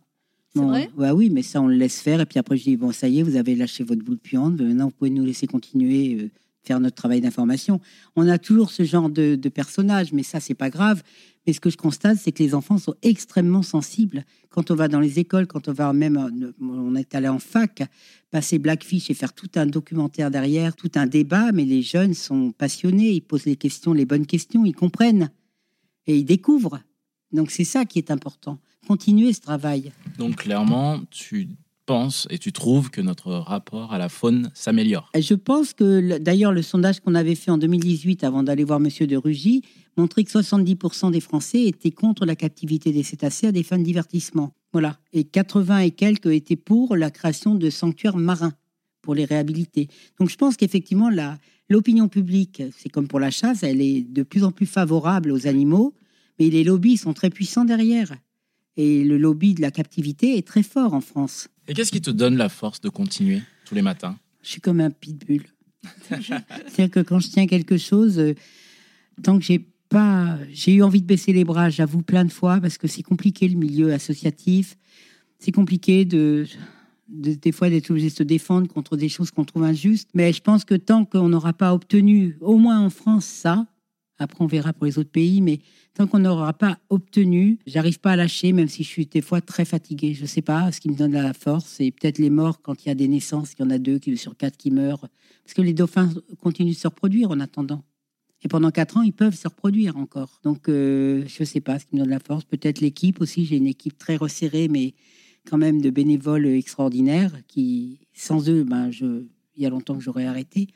C'est 0.55 0.61
vrai? 0.61 0.89
bah 0.97 1.13
Oui, 1.13 1.29
mais 1.29 1.43
ça, 1.43 1.61
on 1.61 1.67
le 1.67 1.75
laisse 1.75 2.01
faire. 2.01 2.21
Et 2.21 2.25
puis 2.25 2.39
après, 2.39 2.57
je 2.57 2.63
dis, 2.63 2.75
bon, 2.77 2.91
ça 2.91 3.07
y 3.07 3.19
est, 3.19 3.23
vous 3.23 3.35
avez 3.35 3.55
lâché 3.55 3.83
votre 3.83 4.03
boule 4.03 4.17
puante. 4.17 4.59
Maintenant, 4.59 4.85
vous 4.85 4.95
pouvez 4.97 5.11
nous 5.11 5.25
laisser 5.25 5.47
continuer. 5.47 6.17
Euh, 6.19 6.29
faire 6.63 6.79
notre 6.79 6.95
travail 6.95 7.21
d'information. 7.21 7.79
On 8.15 8.27
a 8.27 8.37
toujours 8.37 8.69
ce 8.69 8.83
genre 8.83 9.09
de, 9.09 9.35
de 9.35 9.49
personnage, 9.49 10.11
mais 10.11 10.23
ça, 10.23 10.39
c'est 10.39 10.53
pas 10.53 10.69
grave. 10.69 11.03
Mais 11.49 11.53
ce 11.53 11.59
que 11.59 11.71
je 11.71 11.77
constate, 11.77 12.19
c'est 12.19 12.31
que 12.31 12.43
les 12.43 12.53
enfants 12.53 12.77
sont 12.77 12.93
extrêmement 13.01 13.63
sensibles. 13.63 14.23
Quand 14.51 14.69
on 14.69 14.75
va 14.75 14.87
dans 14.87 14.99
les 14.99 15.17
écoles, 15.17 15.47
quand 15.47 15.67
on 15.67 15.73
va 15.73 15.91
même, 15.93 16.15
euh, 16.15 16.51
on 16.61 16.93
est 16.93 17.15
allé 17.15 17.27
en 17.27 17.39
fac, 17.39 17.81
passer 18.29 18.59
Blackfish 18.59 19.09
et 19.09 19.15
faire 19.15 19.33
tout 19.33 19.49
un 19.55 19.65
documentaire 19.65 20.29
derrière, 20.29 20.75
tout 20.75 20.91
un 20.93 21.07
débat, 21.07 21.51
mais 21.51 21.65
les 21.65 21.81
jeunes 21.81 22.13
sont 22.13 22.51
passionnés, 22.51 23.13
ils 23.13 23.21
posent 23.21 23.45
les 23.45 23.55
questions, 23.55 23.93
les 23.93 24.05
bonnes 24.05 24.27
questions, 24.27 24.63
ils 24.63 24.75
comprennent 24.75 25.31
et 26.05 26.17
ils 26.17 26.23
découvrent. 26.23 26.81
Donc 27.31 27.49
c'est 27.49 27.63
ça 27.63 27.83
qui 27.83 27.97
est 27.97 28.11
important. 28.11 28.59
Continuer 28.87 29.33
ce 29.33 29.41
travail. 29.41 29.91
Donc 30.19 30.35
clairement, 30.35 30.99
tu 31.09 31.47
penses 31.87 32.27
et 32.29 32.37
tu 32.37 32.51
trouves 32.51 32.91
que 32.91 33.01
notre 33.01 33.31
rapport 33.31 33.91
à 33.91 33.97
la 33.97 34.09
faune 34.09 34.51
s'améliore 34.53 35.09
Je 35.19 35.33
pense 35.33 35.73
que, 35.73 36.19
d'ailleurs, 36.19 36.51
le 36.51 36.61
sondage 36.61 36.99
qu'on 36.99 37.15
avait 37.15 37.33
fait 37.33 37.49
en 37.49 37.57
2018 37.57 38.23
avant 38.23 38.43
d'aller 38.43 38.63
voir 38.63 38.79
Monsieur 38.79 39.07
de 39.07 39.17
Rugy 39.17 39.63
montrait 39.99 40.23
que 40.23 40.31
70% 40.31 41.11
des 41.11 41.19
Français 41.19 41.65
étaient 41.65 41.91
contre 41.91 42.25
la 42.25 42.35
captivité 42.35 42.91
des 42.91 43.03
cétacés 43.03 43.47
à 43.47 43.51
des 43.51 43.63
fins 43.63 43.77
de 43.77 43.83
divertissement. 43.83 44.53
Voilà. 44.71 44.97
Et 45.13 45.25
80 45.25 45.79
et 45.79 45.91
quelques 45.91 46.27
étaient 46.27 46.55
pour 46.55 46.95
la 46.95 47.11
création 47.11 47.55
de 47.55 47.69
sanctuaires 47.69 48.17
marins 48.17 48.53
pour 49.01 49.13
les 49.13 49.25
réhabiliter. 49.25 49.87
Donc 50.19 50.29
je 50.29 50.37
pense 50.37 50.55
qu'effectivement, 50.55 51.09
l'opinion 51.69 52.07
publique, 52.07 52.63
c'est 52.77 52.89
comme 52.89 53.07
pour 53.07 53.19
la 53.19 53.31
chasse, 53.31 53.63
elle 53.63 53.81
est 53.81 54.01
de 54.01 54.23
plus 54.23 54.43
en 54.43 54.51
plus 54.51 54.65
favorable 54.65 55.31
aux 55.31 55.47
animaux, 55.47 55.93
mais 56.39 56.49
les 56.49 56.63
lobbies 56.63 56.97
sont 56.97 57.13
très 57.13 57.29
puissants 57.29 57.65
derrière. 57.65 58.13
Et 58.77 59.03
le 59.03 59.17
lobby 59.17 59.53
de 59.53 59.61
la 59.61 59.71
captivité 59.71 60.37
est 60.37 60.47
très 60.47 60.63
fort 60.63 60.93
en 60.93 61.01
France. 61.01 61.49
Et 61.67 61.73
qu'est-ce 61.73 61.91
qui 61.91 62.01
te 62.01 62.11
donne 62.11 62.37
la 62.37 62.49
force 62.49 62.79
de 62.79 62.89
continuer 62.89 63.41
tous 63.65 63.75
les 63.75 63.81
matins? 63.81 64.17
Je 64.43 64.49
suis 64.49 64.61
comme 64.61 64.79
un 64.79 64.91
pitbull. 64.91 65.43
C'est-à-dire 66.09 66.89
que 66.89 66.99
quand 67.01 67.19
je 67.19 67.29
tiens 67.29 67.47
quelque 67.47 67.77
chose, 67.77 68.19
euh, 68.19 68.35
tant 69.21 69.37
que 69.37 69.43
j'ai 69.43 69.65
pas, 69.89 70.37
j'ai 70.51 70.75
eu 70.75 70.83
envie 70.83 71.01
de 71.01 71.07
baisser 71.07 71.33
les 71.33 71.43
bras, 71.43 71.69
j'avoue 71.69 72.01
plein 72.01 72.23
de 72.23 72.31
fois, 72.31 72.61
parce 72.61 72.77
que 72.77 72.87
c'est 72.87 73.03
compliqué 73.03 73.47
le 73.47 73.57
milieu 73.57 73.91
associatif. 73.91 74.77
C'est 75.39 75.51
compliqué 75.51 76.05
de, 76.05 76.45
des 77.07 77.51
fois 77.51 77.69
d'être 77.69 77.89
obligé 77.89 78.09
de 78.09 78.15
se 78.15 78.23
défendre 78.23 78.67
contre 78.67 78.95
des 78.97 79.09
choses 79.09 79.31
qu'on 79.31 79.45
trouve 79.45 79.63
injustes. 79.63 80.09
Mais 80.13 80.31
je 80.31 80.41
pense 80.41 80.63
que 80.63 80.75
tant 80.75 81.05
qu'on 81.05 81.29
n'aura 81.29 81.53
pas 81.53 81.73
obtenu, 81.73 82.37
au 82.41 82.57
moins 82.57 82.79
en 82.79 82.89
France, 82.89 83.25
ça, 83.25 83.65
après, 84.19 84.43
on 84.43 84.47
verra 84.47 84.73
pour 84.73 84.85
les 84.85 84.99
autres 84.99 85.11
pays, 85.11 85.41
mais 85.41 85.59
tant 85.93 86.05
qu'on 86.05 86.19
n'aura 86.19 86.51
pas 86.53 86.77
obtenu, 86.89 87.57
j'arrive 87.65 87.99
pas 88.01 88.11
à 88.11 88.15
lâcher, 88.17 88.51
même 88.51 88.67
si 88.67 88.83
je 88.83 88.89
suis 88.89 89.05
des 89.05 89.21
fois 89.21 89.39
très 89.39 89.63
fatiguée. 89.63 90.13
Je 90.13 90.25
sais 90.25 90.41
pas, 90.41 90.71
ce 90.73 90.81
qui 90.81 90.89
me 90.89 90.95
donne 90.95 91.13
la 91.13 91.33
force, 91.33 91.65
c'est 91.65 91.91
peut-être 91.91 92.17
les 92.17 92.29
morts 92.29 92.61
quand 92.61 92.85
il 92.85 92.89
y 92.89 92.91
a 92.91 92.95
des 92.95 93.07
naissances, 93.07 93.53
il 93.53 93.61
y 93.61 93.65
en 93.65 93.69
a 93.69 93.77
deux 93.77 93.99
sur 94.15 94.35
quatre 94.35 94.57
qui 94.57 94.71
meurent, 94.71 95.07
parce 95.45 95.53
que 95.55 95.61
les 95.61 95.73
dauphins 95.73 96.09
continuent 96.41 96.73
de 96.73 96.77
se 96.77 96.87
reproduire 96.87 97.31
en 97.31 97.39
attendant. 97.39 97.83
Et 98.43 98.47
pendant 98.47 98.71
quatre 98.71 98.97
ans, 98.97 99.01
ils 99.01 99.13
peuvent 99.13 99.35
se 99.35 99.47
reproduire 99.47 99.97
encore. 99.97 100.39
Donc, 100.43 100.69
euh, 100.69 101.23
je 101.27 101.43
sais 101.43 101.59
pas 101.59 101.77
ce 101.77 101.85
qui 101.85 101.95
me 101.95 102.01
donne 102.01 102.09
la 102.09 102.19
force. 102.19 102.45
Peut-être 102.45 102.79
l'équipe 102.79 103.19
aussi. 103.21 103.45
J'ai 103.45 103.57
une 103.57 103.67
équipe 103.67 103.97
très 103.97 104.15
resserrée, 104.15 104.69
mais 104.69 104.93
quand 105.49 105.57
même 105.57 105.81
de 105.81 105.89
bénévoles 105.89 106.47
extraordinaires 106.47 107.33
qui, 107.47 107.99
sans 108.13 108.49
eux, 108.49 108.63
ben, 108.63 108.91
je, 108.91 109.23
il 109.55 109.63
y 109.63 109.65
a 109.65 109.69
longtemps 109.69 109.95
que 109.95 110.03
j'aurais 110.03 110.25
arrêté. 110.25 110.67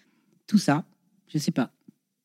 Tout 0.46 0.58
ça, 0.58 0.86
je 1.28 1.38
sais 1.38 1.52
pas. 1.52 1.72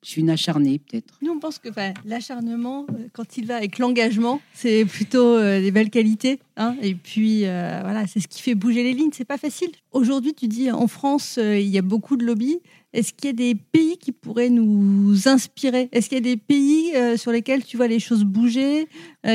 Je 0.05 0.11
suis 0.11 0.20
une 0.20 0.31
acharnée, 0.31 0.79
peut-être. 0.79 1.18
Nous, 1.22 1.33
on 1.33 1.40
pense 1.40 1.59
que 1.59 1.68
l'acharnement, 2.05 2.87
euh, 2.90 3.09
quand 3.12 3.37
il 3.37 3.46
va 3.46 3.57
avec 3.57 3.79
l'engagement, 3.79 4.40
c'est 4.55 4.85
plutôt 4.85 5.35
euh, 5.35 5.61
des 5.61 5.72
belles 5.72 5.90
qualités. 5.90 6.38
Hein. 6.57 6.77
et 6.83 6.94
puis, 6.94 7.40
voilà, 7.42 8.07
c'est 8.09 8.20
ce 8.20 8.27
qui 8.27 8.42
fait 8.42 8.55
bouger 8.57 8.83
les 8.83 8.92
lignes. 8.92 9.11
C'est 9.12 9.24
pas 9.24 9.38
facile. 9.38 9.70
Aujourd'hui, 9.92 10.35
tu 10.35 10.48
dis, 10.48 10.70
en 10.70 10.87
France, 10.88 11.38
il 11.40 11.68
y 11.68 11.79
a 11.79 11.83
beaucoup 11.83 12.16
de 12.16 12.24
lobbies. 12.24 12.61
Est-ce 12.92 13.12
qu'il 13.12 13.27
y 13.27 13.31
a 13.31 13.33
des 13.35 13.55
pays 13.55 13.98
qui 13.98 14.12
pourraient 14.12 14.48
nous 14.48 15.29
inspirer? 15.29 15.88
Est-ce 15.92 16.09
qu'il 16.09 16.16
y 16.16 16.20
a 16.20 16.35
des 16.35 16.38
pays 16.38 16.92
sur 17.18 17.33
lesquels 17.33 17.62
tu 17.64 17.77
vois 17.77 17.87
les 17.87 18.01
choses 18.01 18.24
bouger, 18.24 18.88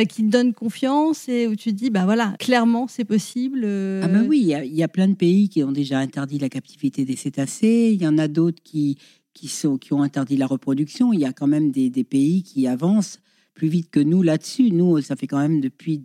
qui 0.09 0.23
te 0.23 0.29
donnent 0.29 0.53
confiance 0.53 1.29
et 1.29 1.47
où 1.47 1.55
tu 1.55 1.69
te 1.69 1.75
dis, 1.75 1.91
bah 1.91 2.05
voilà, 2.05 2.35
clairement, 2.39 2.87
c'est 2.87 3.05
possible 3.05 3.59
Ah 3.63 4.07
ben 4.07 4.25
oui, 4.27 4.39
il 4.39 4.75
y, 4.75 4.83
a 4.83 4.87
plein 4.87 5.07
de 5.07 5.13
pays 5.13 5.49
qui 5.49 5.63
ont 5.63 5.71
déjà 5.71 5.99
interdit 5.99 6.39
la 6.39 6.49
captivité 6.49 7.05
des 7.05 7.15
cétacés. 7.15 7.91
Il 7.93 8.01
y 8.01 8.07
en 8.07 8.17
a 8.17 8.27
d'autres 8.27 8.63
qui, 8.63 8.97
qui, 9.33 9.47
sont, 9.47 9.77
qui 9.77 9.93
ont 9.93 10.01
interdit 10.01 10.37
la 10.37 10.47
reproduction. 10.47 11.11
Il 11.13 11.19
y 11.19 11.25
a 11.25 11.33
quand 11.33 11.47
même 11.47 11.71
des, 11.71 12.03
pays 12.03 12.43
qui 12.43 12.67
avancent 12.67 13.19
plus 13.53 13.67
vite 13.67 13.89
que 13.89 13.99
nous 13.99 14.21
là-dessus. 14.21 14.71
Nous, 14.71 15.01
ça 15.01 15.15
fait 15.15 15.27
quand 15.27 15.39
même 15.39 15.59
depuis 15.59 16.03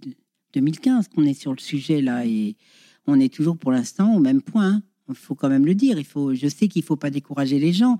2015 0.54 1.08
qu'on 1.08 1.24
est 1.24 1.38
sur 1.38 1.52
le 1.52 1.58
sujet 1.58 2.00
là 2.00 2.26
et 2.26 2.56
on 3.06 3.20
est 3.20 3.32
toujours 3.32 3.56
pour 3.56 3.72
l'instant 3.72 4.14
au 4.14 4.20
même 4.20 4.42
point. 4.42 4.82
Il 5.08 5.14
faut 5.14 5.34
quand 5.34 5.48
même 5.48 5.66
le 5.66 5.74
dire. 5.74 5.96
Je 5.98 6.48
sais 6.48 6.68
qu'il 6.68 6.82
ne 6.82 6.86
faut 6.86 6.96
pas 6.96 7.10
décourager 7.10 7.58
les 7.58 7.72
gens. 7.72 7.98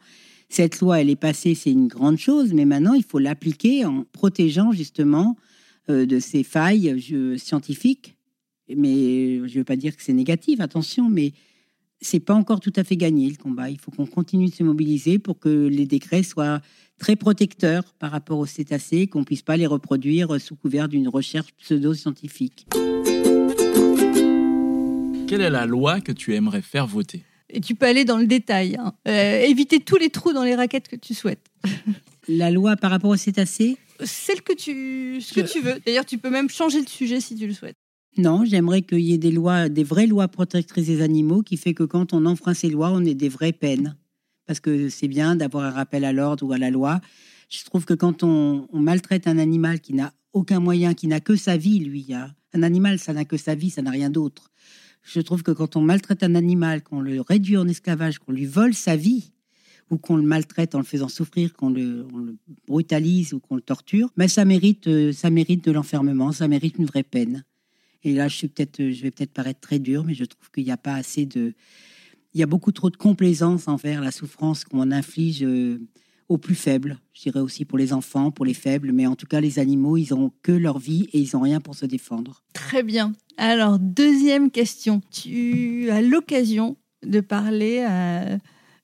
Cette 0.48 0.80
loi, 0.80 1.00
elle 1.00 1.10
est 1.10 1.16
passée, 1.16 1.54
c'est 1.54 1.70
une 1.70 1.88
grande 1.88 2.16
chose, 2.16 2.54
mais 2.54 2.64
maintenant, 2.64 2.94
il 2.94 3.04
faut 3.04 3.18
l'appliquer 3.18 3.84
en 3.84 4.04
protégeant 4.12 4.72
justement 4.72 5.36
euh, 5.90 6.06
de 6.06 6.18
ces 6.18 6.42
failles 6.42 7.02
scientifiques. 7.38 8.16
Mais 8.74 9.36
je 9.48 9.54
ne 9.54 9.58
veux 9.58 9.64
pas 9.64 9.76
dire 9.76 9.96
que 9.96 10.02
c'est 10.02 10.12
négatif, 10.12 10.60
attention, 10.60 11.08
mais 11.08 11.32
c'est 12.00 12.20
pas 12.20 12.34
encore 12.34 12.60
tout 12.60 12.72
à 12.76 12.84
fait 12.84 12.96
gagné 12.96 13.28
le 13.28 13.36
combat. 13.36 13.70
Il 13.70 13.78
faut 13.78 13.90
qu'on 13.90 14.06
continue 14.06 14.46
de 14.46 14.54
se 14.54 14.62
mobiliser 14.62 15.18
pour 15.18 15.38
que 15.38 15.66
les 15.66 15.86
décrets 15.86 16.22
soient 16.22 16.60
très 16.98 17.16
protecteurs 17.16 17.94
par 17.98 18.10
rapport 18.10 18.38
aux 18.38 18.46
cétacés, 18.46 19.06
qu'on 19.06 19.24
puisse 19.24 19.42
pas 19.42 19.56
les 19.56 19.66
reproduire 19.66 20.40
sous 20.40 20.56
couvert 20.56 20.88
d'une 20.88 21.08
recherche 21.08 21.52
pseudo-scientifique. 21.54 22.66
Quelle 25.28 25.42
est 25.42 25.50
la 25.50 25.66
loi 25.66 26.00
que 26.00 26.10
tu 26.10 26.34
aimerais 26.34 26.62
faire 26.62 26.86
voter? 26.86 27.22
Et 27.50 27.60
tu 27.60 27.74
peux 27.74 27.84
aller 27.84 28.06
dans 28.06 28.16
le 28.16 28.26
détail. 28.26 28.76
Hein. 28.78 28.94
Euh, 29.06 29.42
éviter 29.42 29.78
tous 29.78 29.96
les 29.96 30.08
trous 30.08 30.32
dans 30.32 30.42
les 30.42 30.54
raquettes 30.54 30.88
que 30.88 30.96
tu 30.96 31.12
souhaites. 31.12 31.44
la 32.28 32.50
loi 32.50 32.76
par 32.76 32.90
rapport 32.90 33.10
aux 33.10 33.16
cétacés 33.16 33.76
Celle 34.02 34.40
que 34.40 34.54
tu, 34.54 35.20
ce 35.20 35.34
que 35.34 35.40
tu 35.40 35.60
veux. 35.60 35.80
D'ailleurs, 35.84 36.06
tu 36.06 36.16
peux 36.16 36.30
même 36.30 36.48
changer 36.48 36.82
de 36.82 36.88
sujet 36.88 37.20
si 37.20 37.36
tu 37.36 37.46
le 37.46 37.52
souhaites. 37.52 37.76
Non, 38.16 38.46
j'aimerais 38.46 38.80
qu'il 38.80 39.00
y 39.00 39.12
ait 39.12 39.18
des 39.18 39.30
lois, 39.30 39.68
des 39.68 39.84
vraies 39.84 40.06
lois 40.06 40.28
protectrices 40.28 40.86
des 40.86 41.02
animaux 41.02 41.42
qui 41.42 41.58
fait 41.58 41.74
que 41.74 41.84
quand 41.84 42.14
on 42.14 42.24
enfreint 42.24 42.54
ces 42.54 42.70
lois, 42.70 42.90
on 42.90 43.04
ait 43.04 43.14
des 43.14 43.28
vraies 43.28 43.52
peines. 43.52 43.96
Parce 44.46 44.60
que 44.60 44.88
c'est 44.88 45.08
bien 45.08 45.36
d'avoir 45.36 45.64
un 45.64 45.70
rappel 45.70 46.06
à 46.06 46.12
l'ordre 46.14 46.46
ou 46.46 46.52
à 46.52 46.58
la 46.58 46.70
loi. 46.70 47.02
Je 47.50 47.64
trouve 47.64 47.84
que 47.84 47.94
quand 47.94 48.22
on, 48.22 48.66
maltraite 48.72 49.26
un 49.26 49.36
animal 49.36 49.80
qui 49.80 49.92
n'a 49.92 50.14
aucun 50.32 50.58
moyen, 50.58 50.94
qui 50.94 51.06
n'a 51.06 51.20
que 51.20 51.36
sa 51.36 51.58
vie, 51.58 51.80
lui, 51.80 52.14
un 52.14 52.62
animal, 52.62 52.98
ça 52.98 53.12
n'a 53.12 53.26
que 53.26 53.36
sa 53.36 53.54
vie, 53.54 53.68
ça 53.68 53.82
n'a 53.82 53.90
rien 53.90 54.08
d'autre. 54.08 54.50
Je 55.10 55.20
trouve 55.20 55.42
que 55.42 55.52
quand 55.52 55.76
on 55.76 55.80
maltraite 55.80 56.22
un 56.22 56.34
animal, 56.34 56.82
qu'on 56.82 57.00
le 57.00 57.20
réduit 57.20 57.56
en 57.56 57.66
esclavage, 57.66 58.18
qu'on 58.18 58.32
lui 58.32 58.44
vole 58.44 58.74
sa 58.74 58.94
vie, 58.94 59.32
ou 59.90 59.96
qu'on 59.96 60.16
le 60.16 60.22
maltraite 60.22 60.74
en 60.74 60.78
le 60.78 60.84
faisant 60.84 61.08
souffrir, 61.08 61.54
qu'on 61.54 61.70
le, 61.70 62.06
brutalise 62.66 63.32
ou 63.32 63.40
qu'on 63.40 63.56
le 63.56 63.62
torture, 63.62 64.10
mais 64.16 64.28
ça 64.28 64.44
mérite, 64.44 64.86
euh, 64.86 65.12
ça 65.12 65.30
mérite 65.30 65.64
de 65.64 65.72
l'enfermement, 65.72 66.32
ça 66.32 66.46
mérite 66.46 66.76
une 66.78 66.84
vraie 66.84 67.02
peine. 67.02 67.44
Et 68.04 68.12
là, 68.12 68.28
je 68.28 68.36
suis 68.36 68.48
peut-être, 68.48 68.90
je 68.90 69.02
vais 69.02 69.10
peut-être 69.10 69.32
paraître 69.32 69.60
très 69.60 69.78
dur, 69.78 70.04
mais 70.04 70.14
je 70.14 70.24
trouve 70.24 70.50
qu'il 70.50 70.64
n'y 70.64 70.70
a 70.70 70.76
pas 70.76 70.94
assez 70.94 71.24
de, 71.24 71.54
il 72.34 72.40
y 72.40 72.42
a 72.42 72.46
beaucoup 72.46 72.72
trop 72.72 72.90
de 72.90 72.96
complaisance 72.96 73.66
envers 73.66 74.02
la 74.02 74.10
souffrance 74.10 74.64
qu'on 74.64 74.90
inflige 74.90 75.42
euh, 75.42 75.80
aux 76.28 76.38
plus 76.38 76.54
faibles. 76.54 76.98
Je 77.14 77.22
dirais 77.22 77.40
aussi 77.40 77.64
pour 77.64 77.78
les 77.78 77.92
enfants, 77.92 78.30
pour 78.30 78.44
les 78.44 78.54
faibles, 78.54 78.92
mais 78.92 79.06
en 79.06 79.16
tout 79.16 79.26
cas, 79.26 79.40
les 79.40 79.58
animaux, 79.58 79.96
ils 79.96 80.10
n'ont 80.10 80.32
que 80.42 80.52
leur 80.52 80.78
vie 80.78 81.08
et 81.12 81.18
ils 81.18 81.30
n'ont 81.34 81.40
rien 81.40 81.60
pour 81.60 81.74
se 81.74 81.86
défendre. 81.86 82.42
Très 82.52 82.82
bien. 82.82 83.14
Alors, 83.36 83.78
deuxième 83.78 84.50
question. 84.50 85.00
Tu 85.10 85.88
as 85.90 86.02
l'occasion 86.02 86.76
de 87.04 87.20
parler 87.20 87.80
à, 87.80 88.38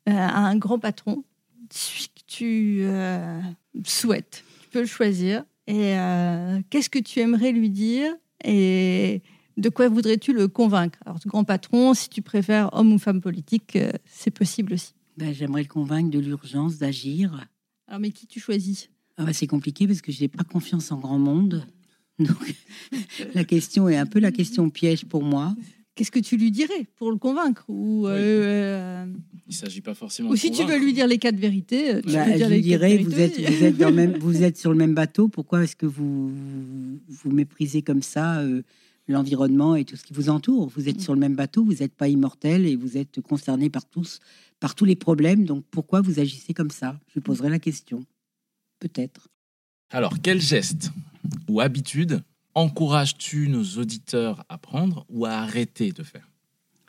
à 0.07 0.39
un 0.39 0.57
grand 0.57 0.79
patron, 0.79 1.25
celui 1.71 2.09
que 2.09 2.23
tu 2.27 2.79
euh, 2.83 3.41
souhaites. 3.85 4.45
Tu 4.63 4.69
peux 4.71 4.81
le 4.81 4.87
choisir. 4.87 5.45
Et 5.67 5.97
euh, 5.99 6.61
qu'est-ce 6.71 6.91
que 6.91 6.99
tu 6.99 7.21
aimerais 7.21 7.53
lui 7.53 7.71
dire 7.71 8.15
et 8.45 9.23
de 9.57 9.69
quoi 9.69 9.89
voudrais-tu 9.89 10.33
le 10.33 10.49
convaincre? 10.49 10.99
Alors, 11.07 11.19
grand 11.25 11.45
patron, 11.45 11.95
si 11.95 12.09
tu 12.09 12.23
préfères 12.23 12.71
homme 12.73 12.93
ou 12.93 12.99
femme 12.99 13.21
politique, 13.21 13.77
euh, 13.77 13.93
c'est 14.05 14.31
possible 14.31 14.75
aussi. 14.75 14.95
Ben, 15.17 15.33
J'aimerais 15.33 15.63
le 15.63 15.69
convaincre 15.69 16.11
de 16.11 16.19
l'urgence 16.19 16.79
d'agir. 16.79 17.47
Alors, 17.87 18.01
mais 18.01 18.11
qui 18.11 18.27
tu 18.27 18.41
choisis? 18.41 18.89
Ah 19.17 19.25
ben, 19.25 19.33
c'est 19.33 19.47
compliqué 19.47 19.87
parce 19.87 20.01
que 20.01 20.11
je 20.11 20.21
n'ai 20.21 20.29
pas 20.29 20.45
confiance 20.45 20.91
en 20.91 20.99
grand 20.99 21.19
monde. 21.19 21.65
Donc, 22.19 22.55
la 23.35 23.45
question 23.45 23.89
est 23.89 23.97
un 23.97 24.07
peu 24.07 24.21
la 24.21 24.33
question 24.33 24.71
piège 24.71 25.05
pour 25.05 25.23
moi. 25.23 25.55
Qu'est-ce 25.95 26.11
que 26.11 26.19
tu 26.19 26.37
lui 26.37 26.51
dirais 26.51 26.89
pour 26.97 27.13
le 27.13 27.19
convaincre 27.19 27.65
ou, 27.69 28.09
euh, 28.09 28.11
euh, 28.11 29.07
Il 29.47 29.51
ne 29.51 29.55
s'agit 29.55 29.81
pas 29.81 29.95
forcément. 29.95 30.31
ou 30.31 30.33
de 30.33 30.39
si 30.39 30.51
tu 30.51 30.65
veux 30.65 30.77
lui 30.77 30.93
dire 30.93 31.07
les 31.07 31.19
quatre 31.19 31.37
vérités, 31.39 31.95
euh, 31.95 32.01
tu 32.03 32.13
Bah, 32.13 32.29
dire 32.37 32.49
je 32.49 32.55
lui 32.55 32.63
dirais, 32.63 32.99
vous 32.99 33.21
êtes, 33.21 33.39
vous, 33.39 33.65
êtes 33.65 33.77
dans 33.77 33.93
même, 33.93 34.17
vous 34.19 34.43
êtes 34.43 34.59
sur 34.59 34.73
le 34.73 34.77
même 34.77 34.95
bateau, 34.95 35.29
pourquoi 35.29 35.63
est-ce 35.63 35.77
que 35.77 35.87
vous, 35.87 36.33
vous 37.09 37.31
méprisez 37.31 37.83
comme 37.83 38.03
ça 38.03 38.41
euh, 38.41 38.63
l'environnement 39.07 39.77
et 39.77 39.85
tout 39.85 39.95
ce 39.95 40.03
qui 40.03 40.15
vous 40.15 40.31
entoure? 40.31 40.69
Vous 40.75 40.89
êtes 40.89 41.01
sur 41.01 41.15
le 41.15 41.21
même 41.21 41.37
bateau, 41.37 41.65
vous 41.65 41.75
n'êtes 41.75 41.95
pas 41.95 42.09
immortel 42.09 42.67
et 42.67 42.75
vous 42.75 42.97
êtes 42.97 43.21
concerné 43.21 43.71
par 43.71 43.87
tous, 43.87 44.19
par 44.65 44.75
tous 44.75 44.87
les 44.87 44.97
problèmes, 44.97 45.45
donc 45.45 45.63
pourquoi 45.71 46.01
vous 46.01 46.21
agissez 46.21 46.55
comme 46.55 46.71
ça? 46.71 46.99
Je 47.15 47.21
poserai 47.21 47.51
la 47.51 47.59
question. 47.59 48.07
Peut-être. 48.81 49.29
Alors, 49.91 50.23
quel 50.23 50.41
geste 50.41 50.91
ou 51.51 51.61
habitude 51.61 52.23
encourages-tu 52.55 53.49
nos 53.49 53.63
auditeurs 53.77 54.43
à 54.49 54.57
prendre 54.57 55.05
ou 55.11 55.27
à 55.27 55.33
arrêter 55.33 55.93
de 55.93 56.03
faire? 56.03 56.27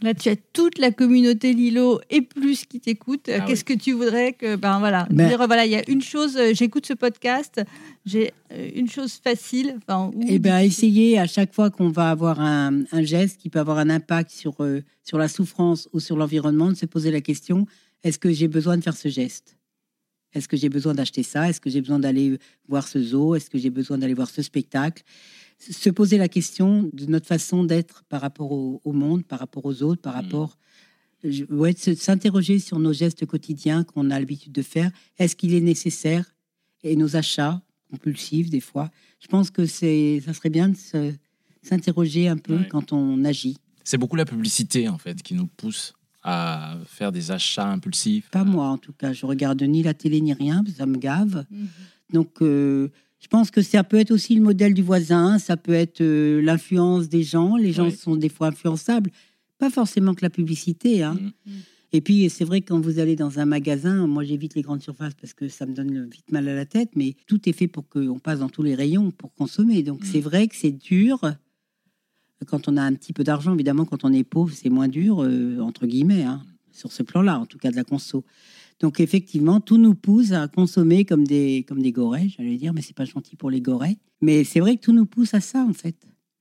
Là, 0.02 0.14
tu 0.14 0.28
as 0.30 0.36
toute 0.36 0.78
la 0.78 0.92
communauté 0.92 1.54
Lilo 1.54 2.02
et 2.10 2.22
plus 2.22 2.66
qui 2.66 2.80
t'écoute. 2.82 3.30
Ah 3.30 3.40
Qu'est-ce 3.42 3.64
que 3.64 3.74
tu 3.74 3.94
voudrais 3.94 4.34
que 4.34 4.56
ben 4.58 4.80
voilà, 4.80 5.08
Ben- 5.10 5.28
dire 5.30 5.38
voilà, 5.48 5.66
il 5.66 5.72
y 5.72 5.76
a 5.76 5.90
une 5.90 6.02
chose. 6.02 6.36
euh, 6.36 6.54
J'écoute 6.54 6.86
ce 6.86 6.94
podcast. 6.94 7.62
J'ai 8.06 8.34
euh, 8.52 8.70
une 8.76 8.90
chose 8.90 9.14
facile. 9.14 9.76
Enfin, 9.78 10.12
ou 10.14 10.20
Eh 10.28 10.38
bien, 10.38 10.62
difficile. 10.62 10.90
essayez 10.90 11.18
à 11.20 11.28
chaque 11.28 11.54
fois 11.54 11.70
qu'on 11.70 11.90
va 11.90 12.10
avoir 12.12 12.42
un, 12.42 12.84
un 12.92 13.04
geste 13.04 13.40
qui 13.40 13.50
peut 13.50 13.60
avoir 13.60 13.78
un 13.78 13.90
impact 13.90 14.32
sur, 14.32 14.56
euh, 14.60 14.82
sur 15.04 15.18
la 15.18 15.30
souffrance 15.30 15.88
ou 15.94 16.00
sur 16.02 16.18
l'environnement, 16.18 16.70
de 16.70 16.76
se 16.76 16.86
poser 16.86 17.10
la 17.12 17.22
question 17.22 17.66
est-ce 18.04 18.20
que 18.20 18.32
j'ai 18.32 18.48
besoin 18.50 18.78
de 18.78 18.84
faire 18.84 18.96
ce 18.98 19.08
geste? 19.08 19.58
Est-ce 20.34 20.48
que 20.50 20.58
j'ai 20.58 20.70
besoin 20.70 20.94
d'acheter 20.94 21.24
ça? 21.24 21.50
Est-ce 21.50 21.62
que 21.62 21.70
j'ai 21.70 21.80
besoin 21.82 21.98
d'aller 22.00 22.38
voir 22.68 22.88
ce 22.88 23.02
zoo? 23.02 23.34
Est-ce 23.36 23.50
que 23.50 23.58
j'ai 23.58 23.70
besoin 23.70 23.98
d'aller 23.98 24.14
voir 24.14 24.30
ce 24.30 24.42
spectacle? 24.42 25.02
Se 25.58 25.90
poser 25.90 26.18
la 26.18 26.28
question 26.28 26.90
de 26.94 27.06
notre 27.06 27.26
façon 27.28 27.64
d'être 27.64 28.04
par 28.10 28.22
rapport 28.22 28.52
au, 28.52 28.82
au 28.84 28.92
monde, 28.92 29.24
par 29.26 29.40
rapport 29.40 29.66
aux 29.66 29.82
autres, 29.84 30.02
par 30.02 30.14
Mm. 30.14 30.22
rapport. 30.22 30.58
je- 31.28 31.46
ouais, 31.46 31.74
s'interroger 31.74 32.60
sur 32.60 32.78
nos 32.78 32.94
gestes 32.94 33.26
quotidiens 33.26 33.84
qu'on 33.84 34.12
a 34.12 34.20
l'habitude 34.20 34.52
de 34.52 34.62
faire. 34.62 34.92
Est-ce 35.18 35.36
qu'il 35.36 35.56
est 35.56 35.62
nécessaire? 35.62 36.36
Et 36.84 36.96
nos 36.96 37.16
achats 37.16 37.64
compulsifs, 37.90 38.52
des 38.52 38.60
fois. 38.60 38.92
Je 39.20 39.26
pense 39.28 39.50
que 39.50 39.66
c'est, 39.66 40.22
ça 40.24 40.34
serait 40.36 40.52
bien 40.52 40.70
de 40.70 40.76
s'interroger 41.64 42.28
un 42.28 42.38
peu 42.38 42.58
Ouais. 42.58 42.68
quand 42.68 42.94
on 42.94 43.24
agit. 43.26 43.58
C'est 43.84 43.98
beaucoup 43.98 44.16
la 44.18 44.26
publicité, 44.26 44.88
en 44.88 45.00
fait, 45.00 45.24
qui 45.24 45.34
nous 45.34 45.48
pousse 45.48 45.94
à 46.22 46.78
faire 46.86 47.12
des 47.12 47.32
achats 47.32 47.72
impulsifs. 47.72 48.30
Pas 48.30 48.44
moi, 48.44 48.68
en 48.68 48.78
tout 48.78 48.94
cas. 48.94 49.12
Je 49.14 49.26
regarde 49.26 49.62
ni 49.64 49.82
la 49.82 49.94
télé 49.96 50.22
ni 50.22 50.34
rien, 50.34 50.64
ça 50.78 50.86
me 50.86 50.98
gave. 50.98 51.46
Mhm. 51.50 51.68
Donc, 52.14 52.42
euh, 52.44 52.90
je 53.26 53.28
pense 53.28 53.50
que 53.50 53.64
ça 53.64 53.84
peut 53.84 53.98
être 53.98 54.12
aussi 54.12 54.36
le 54.36 54.42
modèle 54.44 54.76
du 54.76 54.84
voisin, 54.84 55.40
ça 55.40 55.58
peut 55.58 55.74
être 55.74 56.02
euh, 56.02 56.44
l'influence 56.44 57.10
des 57.10 57.24
gens. 57.24 57.56
Les 57.58 57.74
gens 57.74 57.90
sont 57.90 58.16
des 58.16 58.30
fois 58.30 58.50
influençables. 58.50 59.10
Pas 59.58 59.72
forcément 59.72 60.14
que 60.14 60.22
la 60.22 60.30
publicité. 60.30 61.02
Hein. 61.02 61.18
Mhm. 61.48 61.54
Et 61.94 62.02
puis, 62.02 62.30
c'est 62.30 62.46
vrai 62.46 62.62
que 62.62 62.68
quand 62.68 62.80
vous 62.80 63.00
allez 63.00 63.16
dans 63.16 63.40
un 63.40 63.46
magasin, 63.46 64.06
moi 64.06 64.24
j'évite 64.24 64.54
les 64.54 64.62
grandes 64.62 64.84
surfaces 64.84 65.16
parce 65.16 65.34
que 65.34 65.48
ça 65.48 65.66
me 65.66 65.74
donne 65.74 66.08
vite 66.08 66.32
mal 66.32 66.48
à 66.48 66.54
la 66.54 66.68
tête, 66.68 66.90
mais 66.96 67.16
tout 67.26 67.50
est 67.50 67.52
fait 67.52 67.68
pour 67.68 67.90
qu'on 67.90 68.20
passe 68.20 68.42
dans 68.42 68.50
tous 68.50 68.62
les 68.62 68.76
rayons 68.76 69.10
pour 69.10 69.34
consommer. 69.34 69.82
Donc, 69.82 70.02
Mm. 70.02 70.06
c'est 70.06 70.22
vrai 70.22 70.48
que 70.48 70.56
c'est 70.56 70.72
dur. 70.72 71.20
Quand 72.46 72.68
on 72.68 72.78
a 72.78 72.84
un 72.84 72.94
petit 72.94 73.12
peu 73.12 73.24
d'argent, 73.24 73.56
évidemment, 73.56 73.86
quand 73.86 74.04
on 74.04 74.14
est 74.14 74.24
pauvre, 74.24 74.54
c'est 74.54 74.70
moins 74.70 74.88
dur, 74.88 75.24
euh, 75.24 75.58
entre 75.62 75.88
guillemets, 75.88 76.22
hein, 76.22 76.44
sur 76.72 76.92
ce 76.92 77.02
plan-là, 77.02 77.40
en 77.40 77.48
tout 77.48 77.58
cas 77.58 77.72
de 77.72 77.76
la 77.76 77.84
conso. 77.84 78.24
Donc, 78.82 79.00
effectivement, 79.00 79.62
tout 79.62 79.78
nous 79.78 79.96
pousse 79.96 80.32
à 80.34 80.48
consommer 80.48 81.06
comme 81.06 81.26
des, 81.26 81.64
comme 81.68 81.82
des 81.82 81.92
gorées, 81.92 82.30
j'allais 82.36 82.58
dire, 82.58 82.74
mais 82.74 82.82
c'est 82.82 82.96
pas 82.96 83.06
gentil 83.06 83.36
pour 83.36 83.50
les 83.50 83.62
gorées. 83.62 83.98
Mais 84.22 84.44
c'est 84.44 84.60
vrai 84.60 84.76
que 84.76 84.82
tout 84.82 84.92
nous 84.94 85.06
pousse 85.06 85.34
à 85.34 85.40
ça, 85.40 85.64
en 85.64 85.74
fait. 85.74 85.96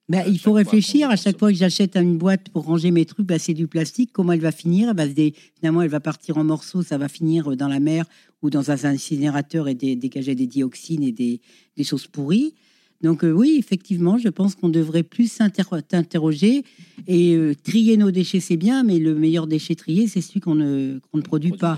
Ben, 0.09 0.23
il 0.29 0.39
faut 0.39 0.53
réfléchir 0.53 1.09
à 1.09 1.17
chaque 1.17 1.39
fois 1.39 1.51
que 1.51 1.57
j'achète 1.57 1.97
une 1.97 2.19
boîte 2.19 2.51
pour 2.51 2.65
ranger 2.65 2.91
mes 2.91 3.07
trucs, 3.07 3.27
ben, 3.27 3.39
c'est 3.39 3.55
du 3.55 3.67
plastique. 3.69 4.11
Comment 4.13 4.33
elle 4.33 4.41
va 4.41 4.53
finir? 4.53 4.89
Eh 4.91 4.95
ben, 4.95 5.11
des- 5.11 5.33
Finalement, 5.57 5.81
elle 5.81 5.89
va 5.91 6.01
partir 6.01 6.37
en 6.37 6.45
morceaux, 6.45 6.83
ça 6.83 6.99
va 6.99 7.09
finir 7.09 7.57
dans 7.57 7.69
la 7.69 7.81
mer 7.81 8.05
ou 8.43 8.51
dans 8.51 8.71
un 8.71 8.85
incinérateur 8.85 9.67
et 9.69 9.75
dé- 9.75 9.97
dégager 9.97 10.35
des 10.35 10.47
dioxines 10.47 11.03
et 11.05 11.13
des, 11.13 11.41
des 11.77 11.85
choses 11.85 12.07
pourries. 12.07 12.53
Donc 13.01 13.25
euh, 13.25 13.33
oui, 13.33 13.57
effectivement, 13.59 14.19
je 14.19 14.29
pense 14.29 14.55
qu'on 14.55 14.69
devrait 14.69 15.03
plus 15.05 15.31
s'inter- 15.31 15.63
s'interroger 15.91 16.65
et 17.07 17.35
euh, 17.35 17.55
trier 17.55 17.97
nos 17.97 18.11
déchets, 18.11 18.41
c'est 18.41 18.57
bien, 18.59 18.83
mais 18.83 18.99
le 18.99 19.15
meilleur 19.15 19.47
déchet 19.47 19.75
trié, 19.75 20.07
c'est 20.07 20.21
celui 20.21 20.41
qu'on 20.41 20.55
ne, 20.55 20.99
qu'on 21.11 21.19
ne 21.19 21.23
produit, 21.23 21.51
pas. 21.59 21.77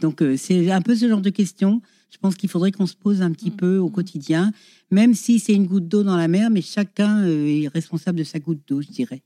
Donc 0.00 0.22
euh, 0.22 0.36
c'est 0.36 0.70
un 0.70 0.82
peu 0.82 0.94
ce 0.94 1.08
genre 1.08 1.20
de 1.20 1.30
question. 1.30 1.80
Je 2.10 2.18
pense 2.18 2.36
qu'il 2.36 2.48
faudrait 2.48 2.72
qu'on 2.72 2.86
se 2.86 2.96
pose 2.96 3.22
un 3.22 3.32
petit 3.32 3.50
Mm. 3.50 3.56
peu 3.56 3.78
au 3.78 3.90
quotidien, 3.90 4.52
même 4.90 5.14
si 5.14 5.38
c'est 5.38 5.54
une 5.54 5.66
goutte 5.66 5.88
d'eau 5.88 6.02
dans 6.02 6.16
la 6.16 6.28
mer, 6.28 6.50
mais 6.50 6.62
chacun 6.62 7.24
euh, 7.24 7.46
est 7.46 7.68
responsable 7.68 8.18
de 8.18 8.24
sa 8.24 8.38
goutte 8.38 8.60
d'eau, 8.66 8.82
je 8.82 8.88
dirais. 8.88 9.22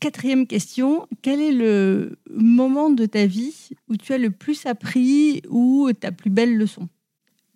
Quatrième 0.00 0.46
question, 0.48 1.06
quel 1.22 1.40
est 1.40 1.52
le 1.52 2.18
moment 2.34 2.90
de 2.90 3.06
ta 3.06 3.26
vie 3.26 3.68
où 3.88 3.96
tu 3.96 4.12
as 4.12 4.18
le 4.18 4.30
plus 4.30 4.66
appris 4.66 5.42
ou 5.48 5.90
ta 5.98 6.10
plus 6.10 6.30
belle 6.30 6.56
leçon? 6.56 6.88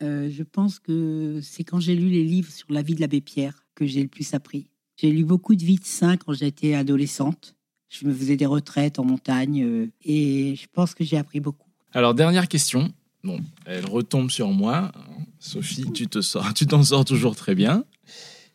Euh, 0.02 0.30
je 0.30 0.42
pense 0.44 0.78
que 0.78 1.40
c'est 1.42 1.64
quand 1.64 1.80
j'ai 1.80 1.94
lu 1.96 2.08
les 2.08 2.22
livres 2.24 2.50
sur 2.50 2.72
la 2.72 2.82
vie 2.82 2.94
de 2.94 3.00
l'abbé 3.00 3.20
Pierre 3.20 3.66
que 3.74 3.84
j'ai 3.84 4.02
le 4.02 4.08
plus 4.08 4.32
appris. 4.34 4.70
J'ai 4.96 5.10
lu 5.10 5.24
beaucoup 5.24 5.54
de 5.56 5.64
vies 5.64 5.78
de 5.78 5.84
saints 5.84 6.16
quand 6.16 6.32
j'étais 6.32 6.74
adolescente. 6.74 7.56
Je 7.88 8.06
me 8.06 8.14
faisais 8.14 8.36
des 8.36 8.46
retraites 8.46 8.98
en 9.00 9.04
montagne 9.04 9.64
euh, 9.64 9.86
et 10.04 10.54
je 10.54 10.66
pense 10.72 10.94
que 10.94 11.02
j'ai 11.02 11.16
appris 11.16 11.40
beaucoup. 11.40 11.69
Alors, 11.92 12.14
dernière 12.14 12.48
question. 12.48 12.92
Bon, 13.24 13.40
elle 13.66 13.84
retombe 13.86 14.30
sur 14.30 14.50
moi. 14.50 14.92
Sophie, 15.40 15.90
tu 15.92 16.06
te 16.06 16.20
sors, 16.20 16.54
tu 16.54 16.66
t'en 16.66 16.82
sors 16.82 17.04
toujours 17.04 17.34
très 17.34 17.54
bien. 17.54 17.84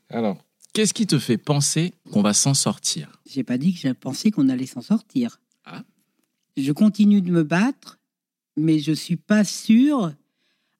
Alors, 0.09 0.37
qu'est-ce 0.73 0.93
qui 0.93 1.05
te 1.05 1.19
fait 1.19 1.37
penser 1.37 1.93
qu'on 2.11 2.21
va 2.21 2.33
s'en 2.33 2.53
sortir? 2.53 3.21
J'ai 3.29 3.43
pas 3.43 3.57
dit 3.57 3.73
que 3.73 3.79
j'ai 3.79 3.93
pensé 3.93 4.31
qu'on 4.31 4.49
allait 4.49 4.65
s'en 4.65 4.81
sortir. 4.81 5.39
Ah. 5.65 5.83
Je 6.55 6.71
continue 6.71 7.21
de 7.21 7.31
me 7.31 7.43
battre, 7.43 7.99
mais 8.55 8.79
je 8.79 8.93
suis 8.93 9.17
pas 9.17 9.43
sûre 9.43 10.13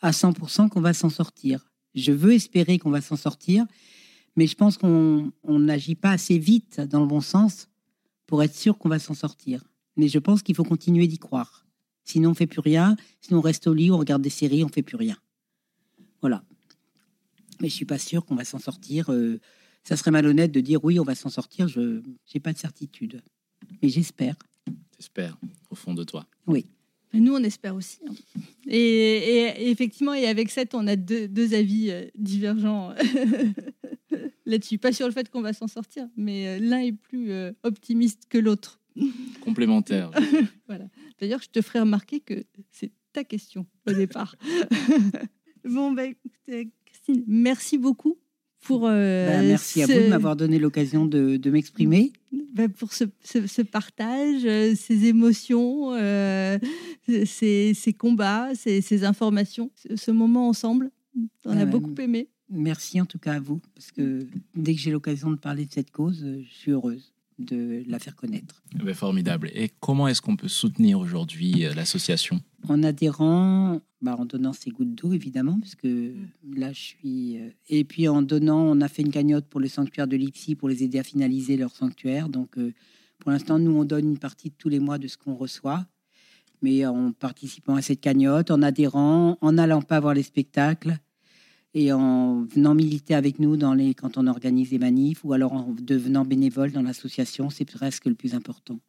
à 0.02 0.12
100% 0.12 0.70
qu'on 0.70 0.82
va 0.82 0.94
s'en 0.94 1.10
sortir. 1.10 1.66
Je 1.94 2.12
veux 2.12 2.34
espérer 2.34 2.78
qu'on 2.80 2.92
va 2.92 3.02
s'en 3.02 3.18
sortir, 3.18 3.66
mais 4.36 4.48
je 4.48 4.56
pense 4.56 4.78
qu'on 4.78 5.32
on 5.44 5.60
n'agit 5.60 5.96
pas 5.96 6.12
assez 6.12 6.38
vite 6.38 6.80
dans 6.80 7.02
le 7.02 7.08
bon 7.08 7.22
sens 7.22 7.68
pour 8.28 8.44
être 8.44 8.56
sûr 8.56 8.78
qu'on 8.78 8.90
va 8.90 9.00
s'en 9.00 9.14
sortir. 9.14 9.64
Mais 9.98 10.08
je 10.08 10.20
pense 10.20 10.42
qu'il 10.42 10.56
faut 10.56 10.64
continuer 10.64 11.08
d'y 11.08 11.18
croire. 11.18 11.65
Sinon, 12.06 12.30
on 12.32 12.34
fait 12.34 12.48
plus 12.48 12.60
rien. 12.62 12.96
Sinon, 13.22 13.40
on 13.40 13.42
reste 13.42 13.68
au 13.68 13.74
lit, 13.74 13.92
on 13.92 13.98
regarde 13.98 14.22
des 14.22 14.30
séries, 14.30 14.64
on 14.64 14.70
fait 14.70 14.84
plus 14.84 14.96
rien. 14.96 15.18
Voilà. 16.22 16.44
Mais 17.62 17.68
je 17.70 17.74
suis 17.74 17.86
pas 17.86 17.98
sûre 18.00 18.26
qu'on 18.26 18.36
va 18.36 18.46
s'en 18.46 18.60
sortir. 18.60 19.12
euh, 19.12 19.40
ça 19.84 19.96
serait 19.98 20.12
malhonnête 20.12 20.52
de 20.52 20.62
dire 20.62 20.84
oui, 20.84 21.00
on 21.00 21.04
va 21.04 21.16
s'en 21.16 21.30
sortir. 21.30 21.68
Je 21.68 22.02
n'ai 22.34 22.40
pas 22.42 22.54
de 22.54 22.58
certitude. 22.58 23.22
Mais 23.82 23.90
j'espère. 23.90 24.36
J'espère, 24.98 25.38
au 25.70 25.76
fond 25.76 25.94
de 25.94 26.04
toi. 26.04 26.26
Nous, 27.14 27.34
on 27.34 27.44
espère 27.44 27.76
aussi. 27.76 28.00
hein. 28.08 28.14
Et, 28.68 28.78
et- 28.78 29.64
et 29.66 29.70
effectivement, 29.70 30.14
et 30.14 30.26
avec 30.28 30.50
cette, 30.50 30.74
on 30.76 30.86
a 30.88 30.96
deux, 30.96 31.28
deux 31.28 31.54
avis 31.54 31.90
euh, 31.92 32.06
divergents 32.16 32.94
là-dessus. 34.46 34.78
Pas 34.78 34.92
sur 34.94 35.08
le 35.08 35.14
fait 35.14 35.30
qu'on 35.30 35.42
va 35.42 35.54
s'en 35.54 35.68
sortir, 35.68 36.08
mais 36.18 36.48
euh, 36.48 36.60
l'un 36.60 36.80
est 36.80 36.92
plus 36.92 37.32
optimiste 37.64 38.24
que 38.30 38.38
l'autre. 38.38 38.80
Complémentaire. 39.42 40.12
D'ailleurs, 41.20 41.42
je 41.42 41.50
te 41.50 41.62
ferai 41.62 41.80
remarquer 41.82 42.20
que 42.20 42.44
c'est 42.72 42.92
ta 43.14 43.24
question 43.24 43.66
au 43.88 43.94
départ. 43.94 44.36
bon, 45.64 45.92
bah, 45.94 46.04
Christine, 46.86 47.24
merci 47.28 47.78
beaucoup 47.78 48.18
pour. 48.62 48.88
euh, 48.88 49.28
Ben, 49.28 49.48
merci 49.48 49.82
à 49.84 49.86
vous 49.88 49.94
de 49.94 50.10
m'avoir 50.10 50.36
donné 50.36 50.60
l'occasion 50.60 51.06
de, 51.06 51.38
de 51.38 51.50
m'exprimer. 51.52 52.12
ben, 52.54 52.70
pour 52.70 52.94
ce, 52.94 53.06
ce- 53.24 53.48
ce 53.48 53.62
partage, 53.62 54.46
euh, 54.46 54.76
ces 54.76 55.06
émotions, 55.06 55.94
euh, 55.94 56.58
ces, 57.26 57.74
ces 57.74 57.94
combats, 57.94 58.54
ces, 58.56 58.82
ces 58.82 59.04
informations, 59.04 59.72
ce, 59.96 60.12
moment 60.12 60.50
ensemble. 60.50 60.92
On 61.46 61.58
a 61.58 61.66
beaucoup 61.66 61.96
aimé. 62.00 62.28
Merci 62.50 63.02
en 63.02 63.06
tout 63.06 63.18
cas 63.18 63.34
à 63.34 63.40
vous, 63.40 63.60
parce 63.74 63.92
que 63.92 64.28
dès 64.56 64.76
que 64.76 64.80
j'ai 64.82 64.92
l'occasion 64.92 65.32
de 65.32 65.36
parler 65.38 65.66
de 65.66 65.74
cette 65.74 65.90
cause, 65.92 66.24
je 66.44 66.54
suis 66.54 66.72
heureuse 66.72 67.14
de 67.40 67.84
la 67.88 68.00
faire 68.00 68.16
connaître. 68.16 68.64
Eh 68.80 68.84
ben, 68.84 68.94
formidable. 68.94 69.52
Et 69.54 69.70
comment 69.80 70.08
est-ce 70.08 70.22
qu'on 70.22 70.36
peut 70.38 70.48
soutenir 70.48 71.00
aujourd'hui 71.00 71.66
euh, 71.66 71.74
l'association? 71.74 72.40
En 72.68 72.82
adhérant, 72.82 73.82
bah, 74.02 74.16
en 74.18 74.26
donnant 74.26 74.54
ses 74.54 74.72
gouttes 74.72 74.96
d'eau 74.96 75.12
évidemment, 75.14 75.60
parce 75.60 75.76
que 75.76 76.14
là 76.56 76.72
je 76.72 76.80
suis. 76.80 77.38
euh, 77.38 77.50
Et 77.70 77.84
puis 77.84 78.08
en 78.08 78.22
donnant, 78.22 78.62
on 78.62 78.80
a 78.82 78.88
fait 78.88 79.02
une 79.02 79.12
cagnotte 79.12 79.46
pour 79.48 79.60
le 79.60 79.68
sanctuaire 79.68 80.08
de 80.08 80.16
Lipsy 80.16 80.56
pour 80.56 80.70
les 80.70 80.84
aider 80.84 80.98
à 81.00 81.04
finaliser 81.04 81.58
leur 81.58 81.76
sanctuaire. 81.76 82.30
Donc 82.30 82.58
euh, 82.58 82.74
pour 83.20 83.32
l'instant, 83.32 83.60
nous 83.60 83.72
on 83.72 83.86
donne 83.86 84.08
une 84.12 84.18
partie 84.18 84.50
de 84.50 84.56
tous 84.58 84.70
les 84.70 84.80
mois 84.80 84.98
de 84.98 85.08
ce 85.08 85.18
qu'on 85.18 85.36
reçoit. 85.36 85.86
Mais 86.62 86.86
en 86.86 87.12
participant 87.12 87.76
à 87.76 87.82
cette 87.82 88.00
cagnotte, 88.02 88.50
en 88.50 88.62
adhérant, 88.62 89.38
en 89.42 89.52
n'allant 89.52 89.82
pas 89.82 90.00
voir 90.00 90.14
les 90.14 90.24
spectacles 90.24 90.98
et 91.78 91.92
en 91.92 92.44
venant 92.46 92.74
militer 92.74 93.14
avec 93.14 93.38
nous 93.38 93.58
dans 93.58 93.74
les, 93.74 93.94
quand 93.94 94.18
on 94.18 94.26
organise 94.28 94.70
des 94.70 94.80
manifs 94.80 95.24
ou 95.26 95.34
alors 95.34 95.52
en 95.54 95.76
devenant 95.80 96.24
bénévole 96.26 96.72
dans 96.72 96.82
l'association, 96.82 97.50
c'est 97.50 97.66
presque 97.66 98.06
le 98.06 98.16
plus 98.16 98.34
important. 98.34 98.80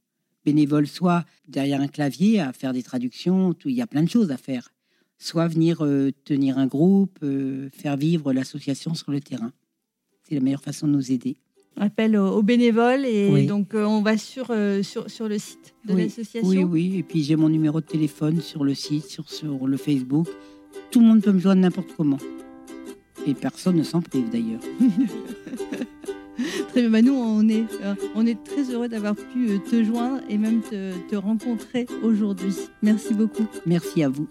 Bénévole, 0.45 0.87
soit 0.87 1.25
derrière 1.49 1.81
un 1.81 1.89
clavier 1.89 2.39
à 2.41 2.53
faire 2.53 2.73
des 2.73 2.85
traductions, 2.85 3.53
tout- 3.53 3.69
il 3.69 3.75
y 3.75 3.83
a 3.83 3.87
plein 3.89 4.05
de 4.05 4.09
choses 4.09 4.31
à 4.31 4.37
faire. 4.37 4.71
Soit 5.19 5.49
venir 5.49 5.85
euh, 5.85 6.13
tenir 6.25 6.59
un 6.59 6.67
groupe, 6.69 7.19
euh, 7.25 7.69
faire 7.73 7.97
vivre 7.97 8.33
l'association 8.33 8.95
sur 8.95 9.11
le 9.11 9.21
terrain. 9.21 9.51
C'est 10.23 10.35
la 10.37 10.41
meilleure 10.41 10.63
façon 10.63 10.87
de 10.87 10.93
nous 10.93 11.11
aider. 11.11 11.37
Appel 11.79 12.17
aux, 12.17 12.43
bénévoles 12.43 13.05
et 13.05 13.29
Oui. 13.31 13.47
donc 13.47 13.75
euh, 13.75 13.85
on 13.85 14.01
va 14.03 14.17
sur, 14.17 14.47
euh, 14.51 14.83
sur, 14.83 15.11
sur 15.11 15.29
le 15.29 15.39
site 15.39 15.75
de 15.87 15.93
Oui, 15.95 16.03
l'association. 16.05 16.49
Oui, 16.49 16.63
oui. 16.65 16.97
Et 16.99 17.03
puis 17.03 17.23
j'ai 17.25 17.35
mon 17.37 17.49
numéro 17.49 17.81
de 17.81 17.87
téléphone 17.87 18.41
sur 18.41 18.63
le 18.63 18.75
site, 18.75 19.07
sur, 19.07 19.29
sur 19.29 19.67
le 19.67 19.77
Facebook. 19.77 20.29
Tout 20.93 21.01
le 21.01 21.07
monde 21.07 21.23
peut 21.23 21.33
me 21.33 21.41
joindre 21.41 21.63
n'importe 21.63 21.91
comment. 21.97 22.19
Et 23.27 23.35
personne 23.35 23.77
ne 23.77 23.83
s'en 23.83 24.01
prive 24.01 24.31
d'ailleurs. 24.31 24.61
Très 26.69 26.83
bien. 26.83 26.91
Bah, 26.91 27.03
nous, 27.03 27.15
on 27.15 27.49
est, 27.49 27.65
euh, 27.83 27.95
on 28.15 28.25
est 28.27 28.43
très 28.45 28.63
heureux 28.71 28.89
d'avoir 28.89 29.17
pu 29.17 29.51
euh, 29.51 29.59
te 29.59 29.83
joindre 29.83 30.21
et 30.29 30.39
même 30.39 30.61
te, 30.61 30.93
te 31.09 31.17
rencontrer 31.17 31.87
aujourd'hui. 32.03 32.55
Merci 32.83 33.15
beaucoup. 33.15 33.47
Merci 33.65 34.03
à 34.05 34.09
vous. 34.09 34.29